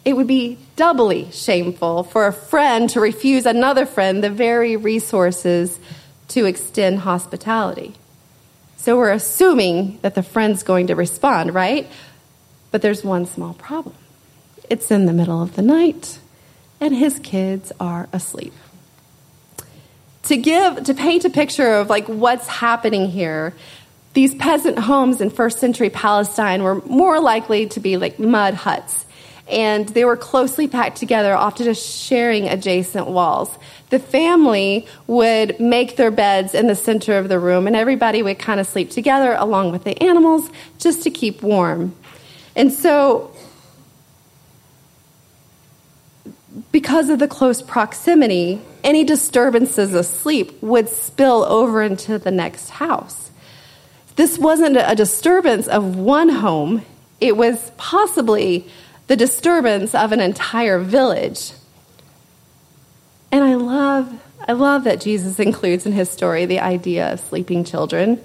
It 0.04 0.14
would 0.14 0.26
be 0.26 0.58
doubly 0.76 1.30
shameful 1.30 2.02
for 2.02 2.26
a 2.26 2.32
friend 2.32 2.90
to 2.90 3.00
refuse 3.00 3.46
another 3.46 3.86
friend 3.86 4.22
the 4.22 4.30
very 4.30 4.76
resources 4.76 5.78
to 6.28 6.44
extend 6.44 6.98
hospitality. 7.00 7.94
So 8.76 8.98
we're 8.98 9.12
assuming 9.12 9.98
that 10.02 10.14
the 10.14 10.22
friend's 10.22 10.62
going 10.62 10.88
to 10.88 10.94
respond, 10.94 11.54
right? 11.54 11.88
But 12.74 12.82
there's 12.82 13.04
one 13.04 13.26
small 13.26 13.54
problem 13.54 13.94
it's 14.68 14.90
in 14.90 15.06
the 15.06 15.12
middle 15.12 15.40
of 15.40 15.54
the 15.54 15.62
night, 15.62 16.18
and 16.80 16.92
his 16.92 17.20
kids 17.20 17.70
are 17.78 18.08
asleep. 18.12 18.52
To 20.24 20.36
give, 20.36 20.82
to 20.82 20.92
paint 20.92 21.24
a 21.24 21.30
picture 21.30 21.74
of 21.74 21.88
like 21.88 22.08
what's 22.08 22.48
happening 22.48 23.08
here, 23.08 23.54
these 24.14 24.34
peasant 24.34 24.80
homes 24.80 25.20
in 25.20 25.30
first 25.30 25.60
century 25.60 25.88
Palestine 25.88 26.64
were 26.64 26.80
more 26.86 27.20
likely 27.20 27.68
to 27.68 27.78
be 27.78 27.96
like 27.96 28.18
mud 28.18 28.54
huts. 28.54 29.06
And 29.48 29.88
they 29.90 30.04
were 30.04 30.16
closely 30.16 30.66
packed 30.66 30.96
together, 30.96 31.32
often 31.32 31.66
just 31.66 32.02
sharing 32.02 32.48
adjacent 32.48 33.06
walls. 33.06 33.56
The 33.90 34.00
family 34.00 34.88
would 35.06 35.60
make 35.60 35.94
their 35.94 36.10
beds 36.10 36.54
in 36.54 36.66
the 36.66 36.74
center 36.74 37.18
of 37.18 37.28
the 37.28 37.38
room, 37.38 37.68
and 37.68 37.76
everybody 37.76 38.20
would 38.24 38.40
kind 38.40 38.58
of 38.58 38.66
sleep 38.66 38.90
together 38.90 39.36
along 39.38 39.70
with 39.70 39.84
the 39.84 40.02
animals 40.02 40.50
just 40.78 41.04
to 41.04 41.10
keep 41.12 41.40
warm. 41.40 41.94
And 42.56 42.72
so, 42.72 43.34
because 46.70 47.08
of 47.08 47.18
the 47.18 47.28
close 47.28 47.62
proximity, 47.62 48.60
any 48.82 49.04
disturbances 49.04 49.94
of 49.94 50.06
sleep 50.06 50.62
would 50.62 50.88
spill 50.88 51.44
over 51.44 51.82
into 51.82 52.18
the 52.18 52.30
next 52.30 52.70
house. 52.70 53.30
This 54.16 54.38
wasn't 54.38 54.76
a 54.76 54.94
disturbance 54.94 55.66
of 55.66 55.96
one 55.96 56.28
home, 56.28 56.82
it 57.20 57.36
was 57.36 57.72
possibly 57.76 58.68
the 59.06 59.16
disturbance 59.16 59.94
of 59.94 60.12
an 60.12 60.20
entire 60.20 60.78
village. 60.78 61.52
And 63.32 63.44
I 63.44 63.54
love, 63.54 64.20
I 64.46 64.52
love 64.52 64.84
that 64.84 65.00
Jesus 65.00 65.40
includes 65.40 65.86
in 65.86 65.92
his 65.92 66.08
story 66.08 66.46
the 66.46 66.60
idea 66.60 67.12
of 67.12 67.20
sleeping 67.20 67.64
children. 67.64 68.24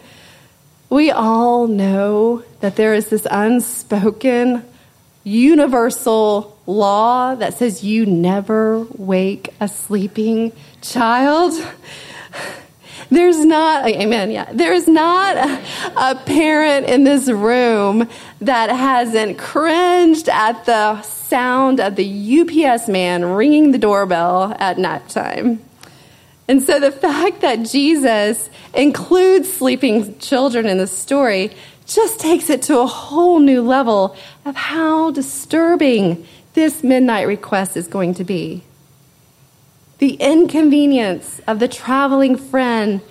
We 0.89 1.12
all 1.12 1.67
know 1.67 2.43
that 2.62 2.75
there 2.75 2.95
is 2.95 3.10
this 3.10 3.28
unspoken, 3.30 4.65
universal 5.23 6.58
law 6.65 7.36
that 7.36 7.54
says 7.54 7.84
you 7.84 8.08
never 8.08 8.88
wake 8.97 9.54
a 9.60 9.67
sleeping 9.67 10.52
child. 10.82 11.54
There's 13.12 13.43
not, 13.43 13.88
amen, 13.88 14.32
yeah. 14.32 14.52
There 14.52 14.73
is 14.73 14.88
not 14.88 15.38
a, 15.38 16.12
a, 16.12 16.15
parent 16.25 16.88
in 16.88 17.04
this 17.04 17.28
room 17.28 18.08
that 18.41 18.69
hasn't 18.69 19.38
cringed 19.38 20.30
at 20.30 20.65
the 20.65 21.02
sound 21.02 21.80
of 21.80 21.95
the 21.95 22.41
UPS 22.41 22.88
man 22.88 23.25
ringing 23.25 23.71
the 23.71 23.80
doorbell 23.80 24.56
at 24.60 24.78
nighttime. 24.78 25.60
And 26.49 26.63
so 26.63 26.79
the 26.79 26.91
fact 26.91 27.41
that 27.41 27.62
Jesus 27.62 28.49
includes 28.73 29.53
sleeping 29.53 30.17
children 30.17 30.65
in 30.65 30.79
the 30.79 30.88
story 30.88 31.51
just 31.85 32.19
takes 32.19 32.49
it 32.49 32.63
to 32.63 32.79
a 32.79 32.88
whole 32.88 33.38
new 33.38 33.62
level 33.62 34.15
of 34.45 34.55
how 34.55 35.12
disturbing 35.12 36.25
this 36.55 36.83
midnight 36.83 37.27
request 37.27 37.77
is 37.77 37.88
going 37.88 38.15
to 38.15 38.23
be. 38.23 38.63
The 39.99 40.15
inconvenience 40.15 41.39
of 41.45 41.59
the 41.59 41.67
traveling 41.67 42.35
friend 42.35 43.01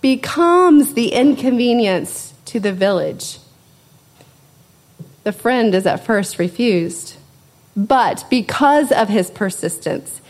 becomes 0.00 0.94
the 0.94 1.12
inconvenience 1.12 2.32
to 2.46 2.60
the 2.60 2.72
village. 2.72 3.40
The 5.24 5.32
friend 5.32 5.74
is 5.74 5.84
at 5.84 6.06
first 6.06 6.38
refused, 6.38 7.16
but 7.76 8.24
because 8.30 8.90
of 8.90 9.10
his 9.10 9.30
persistence, 9.30 10.22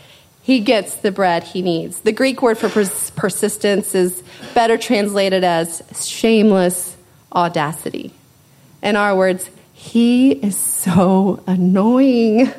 he 0.47 0.61
gets 0.61 0.95
the 0.95 1.11
bread 1.11 1.43
he 1.43 1.61
needs. 1.61 1.99
The 1.99 2.13
Greek 2.13 2.41
word 2.41 2.57
for 2.57 2.69
pers- 2.69 3.11
persistence 3.17 3.93
is 3.93 4.23
better 4.53 4.77
translated 4.77 5.43
as 5.43 5.83
shameless 5.93 6.95
audacity. 7.33 8.13
In 8.81 8.95
our 8.95 9.13
words, 9.13 9.49
he 9.73 10.31
is 10.31 10.55
so 10.55 11.43
annoying. 11.47 12.49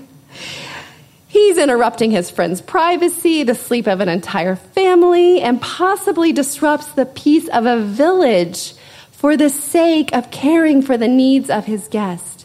He's 1.29 1.57
interrupting 1.57 2.11
his 2.11 2.29
friend's 2.29 2.61
privacy, 2.61 3.43
the 3.43 3.55
sleep 3.55 3.87
of 3.87 4.01
an 4.01 4.11
entire 4.11 4.57
family, 4.57 5.41
and 5.41 5.59
possibly 5.59 6.31
disrupts 6.31 6.89
the 6.89 7.07
peace 7.07 7.49
of 7.49 7.65
a 7.65 7.81
village 7.81 8.75
for 9.13 9.35
the 9.35 9.49
sake 9.49 10.15
of 10.15 10.31
caring 10.31 10.83
for 10.83 10.99
the 10.99 11.09
needs 11.09 11.49
of 11.49 11.65
his 11.65 11.89
guest. 11.89 12.45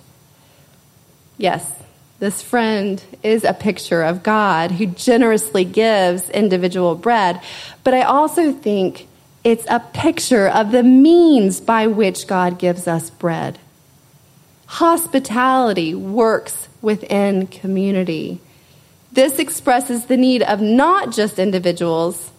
Yes, 1.37 1.82
this 2.23 2.41
friend 2.41 3.03
is 3.21 3.43
a 3.43 3.51
picture 3.51 4.01
of 4.01 4.23
God 4.23 4.71
who 4.71 4.85
generously 4.85 5.65
gives 5.65 6.29
individual 6.29 6.95
bread, 6.95 7.41
but 7.83 7.93
I 7.93 8.03
also 8.03 8.53
think 8.53 9.09
it's 9.43 9.65
a 9.69 9.81
picture 9.81 10.47
of 10.47 10.71
the 10.71 10.83
means 10.83 11.59
by 11.59 11.87
which 11.87 12.25
God 12.25 12.57
gives 12.57 12.87
us 12.87 13.09
bread. 13.09 13.59
Hospitality 14.67 15.93
works 15.93 16.69
within 16.81 17.45
community. 17.45 18.39
This 19.11 19.37
expresses 19.37 20.05
the 20.05 20.15
need 20.15 20.43
of 20.43 20.61
not 20.61 21.11
just 21.11 21.37
individuals, 21.37 22.31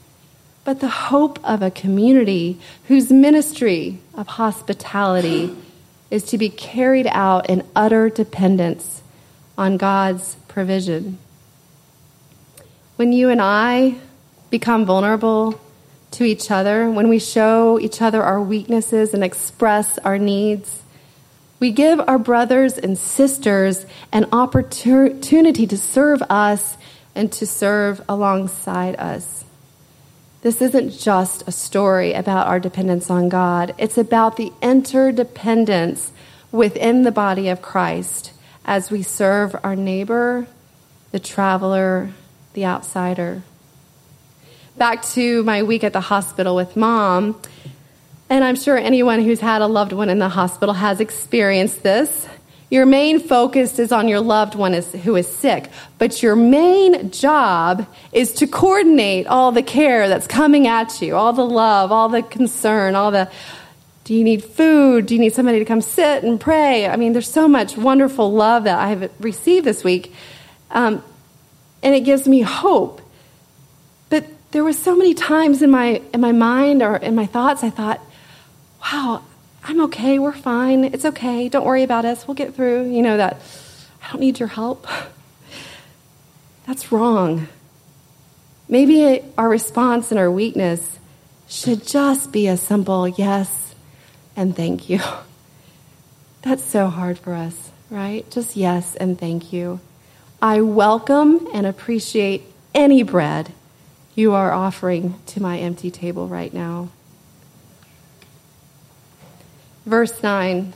but 0.64 0.80
the 0.80 0.88
hope 0.88 1.38
of 1.44 1.60
a 1.60 1.70
community 1.70 2.58
whose 2.88 3.12
ministry 3.12 3.98
of 4.14 4.28
hospitality 4.28 5.54
is 6.10 6.22
to 6.24 6.38
be 6.38 6.48
carried 6.48 7.06
out 7.08 7.50
in 7.50 7.62
utter 7.76 8.08
dependence 8.08 9.02
on 9.56 9.76
God's 9.76 10.36
provision. 10.48 11.18
When 12.96 13.12
you 13.12 13.28
and 13.28 13.40
I 13.40 13.96
become 14.50 14.84
vulnerable 14.84 15.60
to 16.12 16.24
each 16.24 16.50
other, 16.50 16.88
when 16.90 17.08
we 17.08 17.18
show 17.18 17.78
each 17.80 18.00
other 18.00 18.22
our 18.22 18.40
weaknesses 18.40 19.14
and 19.14 19.24
express 19.24 19.98
our 19.98 20.18
needs, 20.18 20.82
we 21.58 21.72
give 21.72 22.00
our 22.00 22.18
brothers 22.18 22.78
and 22.78 22.96
sisters 22.96 23.86
an 24.12 24.26
opportunity 24.32 25.66
to 25.66 25.76
serve 25.76 26.22
us 26.22 26.76
and 27.14 27.32
to 27.32 27.46
serve 27.46 28.00
alongside 28.08 28.96
us. 28.96 29.44
This 30.42 30.60
isn't 30.60 30.90
just 30.90 31.48
a 31.48 31.52
story 31.52 32.12
about 32.12 32.48
our 32.48 32.60
dependence 32.60 33.10
on 33.10 33.28
God, 33.28 33.74
it's 33.78 33.98
about 33.98 34.36
the 34.36 34.52
interdependence 34.60 36.12
within 36.52 37.02
the 37.02 37.12
body 37.12 37.48
of 37.48 37.62
Christ 37.62 38.32
as 38.64 38.90
we 38.90 39.03
serve 39.03 39.55
our 39.62 39.77
neighbor, 39.77 40.46
the 41.12 41.18
traveler, 41.18 42.11
the 42.55 42.64
outsider. 42.64 43.42
Back 44.77 45.03
to 45.11 45.42
my 45.44 45.62
week 45.62 45.85
at 45.85 45.92
the 45.92 46.00
hospital 46.00 46.57
with 46.57 46.77
mom, 46.77 47.40
and 48.31 48.42
I'm 48.42 48.57
sure 48.57 48.77
anyone 48.77 49.22
who's 49.22 49.40
had 49.40 49.62
a 49.62 49.66
loved 49.66 49.92
one 49.92 50.09
in 50.09 50.18
the 50.18 50.31
hospital 50.31 50.74
has 50.74 51.00
experienced 51.00 51.83
this. 51.83 52.27
Your 52.70 52.87
main 52.87 53.20
focus 53.20 53.79
is 53.79 53.92
on 53.92 54.09
your 54.09 54.20
loved 54.20 54.55
one 54.55 54.72
who 54.72 55.14
is 55.14 55.29
sick, 55.29 55.70
but 55.98 56.22
your 56.22 56.35
main 56.35 57.11
job 57.11 57.87
is 58.12 58.33
to 58.35 58.46
coordinate 58.46 59.27
all 59.27 59.53
the 59.53 59.62
care 59.62 60.09
that's 60.09 60.27
coming 60.27 60.66
at 60.66 61.00
you, 61.00 61.14
all 61.14 61.33
the 61.33 61.44
love, 61.44 61.92
all 61.92 62.09
the 62.09 62.22
concern, 62.22 62.96
all 62.96 63.11
the 63.11 63.31
do 64.04 64.14
you 64.14 64.22
need 64.22 64.44
food? 64.44 65.06
Do 65.06 65.14
you 65.14 65.20
need 65.20 65.34
somebody 65.34 65.58
to 65.58 65.64
come 65.64 65.80
sit 65.80 66.24
and 66.24 66.38
pray? 66.38 66.86
I 66.86 66.96
mean, 66.96 67.14
there's 67.14 67.30
so 67.30 67.48
much 67.48 67.76
wonderful 67.76 68.30
love 68.30 68.64
that 68.64 68.78
I 68.78 68.88
have 68.88 69.10
received 69.18 69.64
this 69.64 69.82
week. 69.82 70.12
Um, 70.70 71.02
and 71.82 71.94
it 71.94 72.00
gives 72.00 72.28
me 72.28 72.42
hope. 72.42 73.00
But 74.10 74.26
there 74.50 74.62
were 74.62 74.74
so 74.74 74.94
many 74.94 75.14
times 75.14 75.62
in 75.62 75.70
my 75.70 76.02
in 76.12 76.20
my 76.20 76.32
mind 76.32 76.82
or 76.82 76.96
in 76.96 77.14
my 77.14 77.24
thoughts 77.24 77.64
I 77.64 77.70
thought, 77.70 78.00
"Wow, 78.82 79.22
I'm 79.64 79.80
okay. 79.82 80.18
We're 80.18 80.32
fine. 80.32 80.84
It's 80.84 81.06
okay. 81.06 81.48
Don't 81.48 81.64
worry 81.64 81.82
about 81.82 82.04
us. 82.04 82.28
We'll 82.28 82.34
get 82.34 82.54
through." 82.54 82.90
You 82.90 83.02
know 83.02 83.16
that 83.16 83.40
I 84.02 84.12
don't 84.12 84.20
need 84.20 84.38
your 84.38 84.48
help. 84.48 84.86
That's 86.66 86.92
wrong. 86.92 87.48
Maybe 88.68 89.22
our 89.38 89.48
response 89.48 90.10
and 90.10 90.18
our 90.18 90.30
weakness 90.30 90.98
should 91.48 91.86
just 91.86 92.32
be 92.32 92.48
a 92.48 92.56
simple 92.56 93.08
yes 93.08 93.63
and 94.36 94.54
thank 94.56 94.88
you. 94.88 95.00
That's 96.42 96.64
so 96.64 96.88
hard 96.88 97.18
for 97.18 97.34
us, 97.34 97.70
right? 97.90 98.28
Just 98.30 98.56
yes 98.56 98.94
and 98.96 99.18
thank 99.18 99.52
you. 99.52 99.80
I 100.42 100.60
welcome 100.60 101.48
and 101.54 101.66
appreciate 101.66 102.42
any 102.74 103.02
bread 103.02 103.52
you 104.14 104.34
are 104.34 104.52
offering 104.52 105.14
to 105.26 105.42
my 105.42 105.58
empty 105.58 105.90
table 105.90 106.28
right 106.28 106.52
now. 106.52 106.90
Verse 109.86 110.22
9 110.22 110.72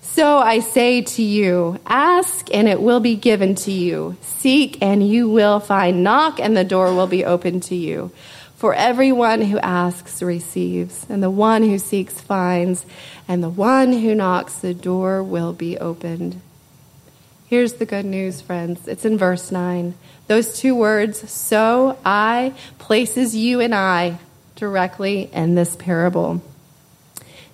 So 0.00 0.38
I 0.38 0.60
say 0.60 1.02
to 1.02 1.22
you, 1.22 1.78
ask 1.86 2.52
and 2.54 2.68
it 2.68 2.80
will 2.80 3.00
be 3.00 3.16
given 3.16 3.54
to 3.56 3.72
you, 3.72 4.16
seek 4.22 4.80
and 4.82 5.06
you 5.06 5.28
will 5.28 5.60
find, 5.60 6.02
knock 6.02 6.40
and 6.40 6.56
the 6.56 6.64
door 6.64 6.94
will 6.94 7.06
be 7.06 7.24
opened 7.24 7.64
to 7.64 7.74
you. 7.74 8.12
For 8.60 8.74
everyone 8.74 9.40
who 9.40 9.58
asks 9.60 10.20
receives, 10.20 11.06
and 11.08 11.22
the 11.22 11.30
one 11.30 11.62
who 11.62 11.78
seeks 11.78 12.20
finds, 12.20 12.84
and 13.26 13.42
the 13.42 13.48
one 13.48 13.90
who 13.94 14.14
knocks, 14.14 14.56
the 14.56 14.74
door 14.74 15.22
will 15.22 15.54
be 15.54 15.78
opened. 15.78 16.42
Here's 17.46 17.72
the 17.72 17.86
good 17.86 18.04
news, 18.04 18.42
friends. 18.42 18.86
It's 18.86 19.06
in 19.06 19.16
verse 19.16 19.50
9. 19.50 19.94
Those 20.26 20.58
two 20.58 20.74
words, 20.74 21.30
so 21.30 21.96
I, 22.04 22.52
places 22.78 23.34
you 23.34 23.60
and 23.60 23.74
I 23.74 24.18
directly 24.56 25.30
in 25.32 25.54
this 25.54 25.74
parable. 25.74 26.42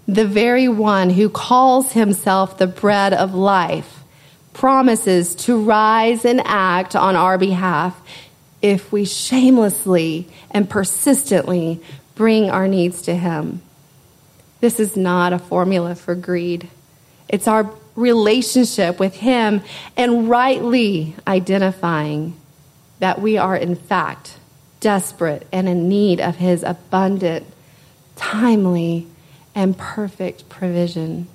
The 0.09 0.27
very 0.27 0.67
one 0.67 1.11
who 1.11 1.29
calls 1.29 1.93
himself 1.93 2.59
the 2.59 2.67
bread 2.67 3.15
of 3.15 3.33
life 3.33 4.03
promises 4.53 5.37
to 5.37 5.57
rise 5.57 6.25
and 6.25 6.43
act 6.45 6.97
on 6.97 7.15
our 7.15 7.39
behalf 7.39 8.03
if 8.63 8.91
we 8.93 9.05
shamelessly 9.05 10.29
and 10.51 10.69
persistently 10.69 11.81
bring 12.15 12.51
our 12.51 12.67
needs 12.67 13.03
to 13.03 13.15
Him. 13.15 13.63
This 14.61 14.81
is 14.81 14.97
not 14.97 15.33
a 15.33 15.39
formula 15.39 15.95
for 15.95 16.15
greed. 16.15 16.69
It's 17.29 17.47
our 17.47 17.71
relationship 17.95 18.99
with 18.99 19.15
Him 19.15 19.63
and 19.97 20.29
rightly 20.29 21.15
identifying 21.27 22.39
that 22.99 23.21
we 23.21 23.37
are, 23.37 23.57
in 23.57 23.77
fact, 23.77 24.39
desperate 24.81 25.47
and 25.53 25.69
in 25.69 25.89
need 25.89 26.21
of 26.21 26.37
His 26.37 26.63
abundant, 26.63 27.47
timely, 28.17 29.07
and 29.55 29.77
perfect 29.77 30.49
provision. 30.49 31.29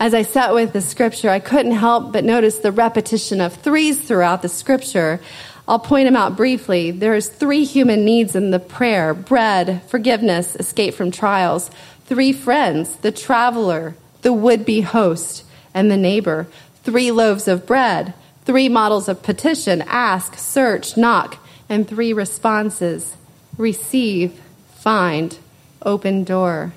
As 0.00 0.12
I 0.12 0.22
sat 0.22 0.52
with 0.52 0.72
the 0.72 0.80
scripture, 0.80 1.30
I 1.30 1.38
couldn't 1.38 1.72
help 1.72 2.12
but 2.12 2.24
notice 2.24 2.58
the 2.58 2.72
repetition 2.72 3.40
of 3.40 3.54
threes 3.54 3.98
throughout 3.98 4.42
the 4.42 4.48
scripture. 4.48 5.20
I'll 5.66 5.78
point 5.78 6.06
them 6.06 6.16
out 6.16 6.36
briefly. 6.36 6.90
There's 6.90 7.28
three 7.28 7.64
human 7.64 8.04
needs 8.04 8.36
in 8.36 8.50
the 8.50 8.58
prayer 8.58 9.14
bread, 9.14 9.82
forgiveness, 9.88 10.56
escape 10.56 10.94
from 10.94 11.10
trials. 11.10 11.70
Three 12.04 12.32
friends, 12.32 12.96
the 12.96 13.12
traveler, 13.12 13.94
the 14.20 14.32
would 14.32 14.66
be 14.66 14.82
host, 14.82 15.44
and 15.72 15.90
the 15.90 15.96
neighbor. 15.96 16.46
Three 16.82 17.10
loaves 17.10 17.48
of 17.48 17.66
bread, 17.66 18.12
three 18.44 18.68
models 18.68 19.08
of 19.08 19.22
petition 19.22 19.82
ask, 19.86 20.36
search, 20.36 20.98
knock, 20.98 21.38
and 21.68 21.88
three 21.88 22.12
responses 22.12 23.16
receive, 23.56 24.38
find, 24.74 25.38
open 25.82 26.24
door. 26.24 26.74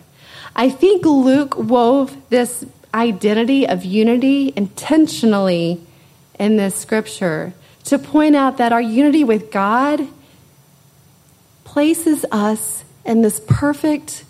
I 0.55 0.69
think 0.69 1.05
Luke 1.05 1.57
wove 1.57 2.15
this 2.29 2.65
identity 2.93 3.67
of 3.67 3.83
unity 3.83 4.53
intentionally 4.55 5.81
in 6.39 6.55
this 6.55 6.75
scripture 6.75 7.53
to 7.87 7.97
point 7.97 8.35
out 8.35 8.57
that 8.57 8.73
our 8.73 8.81
unity 8.81 9.23
with 9.23 9.49
God 9.49 10.07
places 11.63 12.25
us 12.33 12.83
in 13.05 13.21
this 13.21 13.39
perfect 13.47 14.25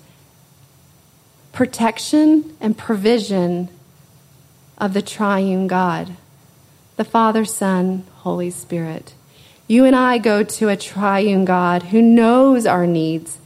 protection 1.54 2.56
and 2.62 2.78
provision 2.78 3.68
of 4.78 4.94
the 4.94 5.02
triune 5.02 5.66
God, 5.66 6.16
the 6.98 7.04
Father, 7.04 7.46
Son, 7.46 8.06
Holy 8.18 8.52
Spirit. 8.52 9.16
You 9.68 9.86
and 9.86 9.96
I 9.96 10.20
go 10.20 10.44
to 10.44 10.70
a 10.70 10.78
triune 10.78 11.44
God 11.44 11.82
who 11.82 12.00
knows 12.00 12.68
our 12.68 12.86
needs 12.86 13.40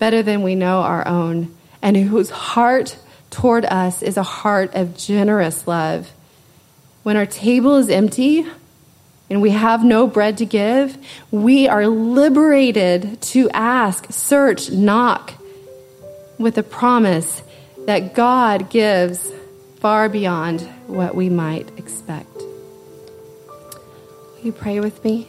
better 0.00 0.24
than 0.24 0.42
we 0.42 0.56
know 0.56 0.80
our 0.80 1.06
own, 1.06 1.56
and 1.80 1.96
whose 1.96 2.30
heart 2.30 2.98
toward 3.30 3.64
us 3.64 4.02
is 4.02 4.16
a 4.16 4.24
heart 4.24 4.74
of 4.74 4.96
generous 4.96 5.68
love. 5.68 6.10
When 7.04 7.16
our 7.16 7.26
table 7.26 7.76
is 7.76 7.88
empty, 7.88 8.44
and 9.28 9.42
we 9.42 9.50
have 9.50 9.84
no 9.84 10.06
bread 10.06 10.38
to 10.38 10.46
give, 10.46 10.96
we 11.30 11.68
are 11.68 11.86
liberated 11.86 13.20
to 13.20 13.50
ask, 13.50 14.06
search, 14.10 14.70
knock 14.70 15.34
with 16.38 16.56
a 16.58 16.62
promise 16.62 17.42
that 17.86 18.14
God 18.14 18.70
gives 18.70 19.30
far 19.80 20.08
beyond 20.08 20.62
what 20.86 21.14
we 21.14 21.28
might 21.28 21.68
expect. 21.78 22.34
Will 22.36 24.40
you 24.42 24.52
pray 24.52 24.80
with 24.80 25.04
me? 25.04 25.28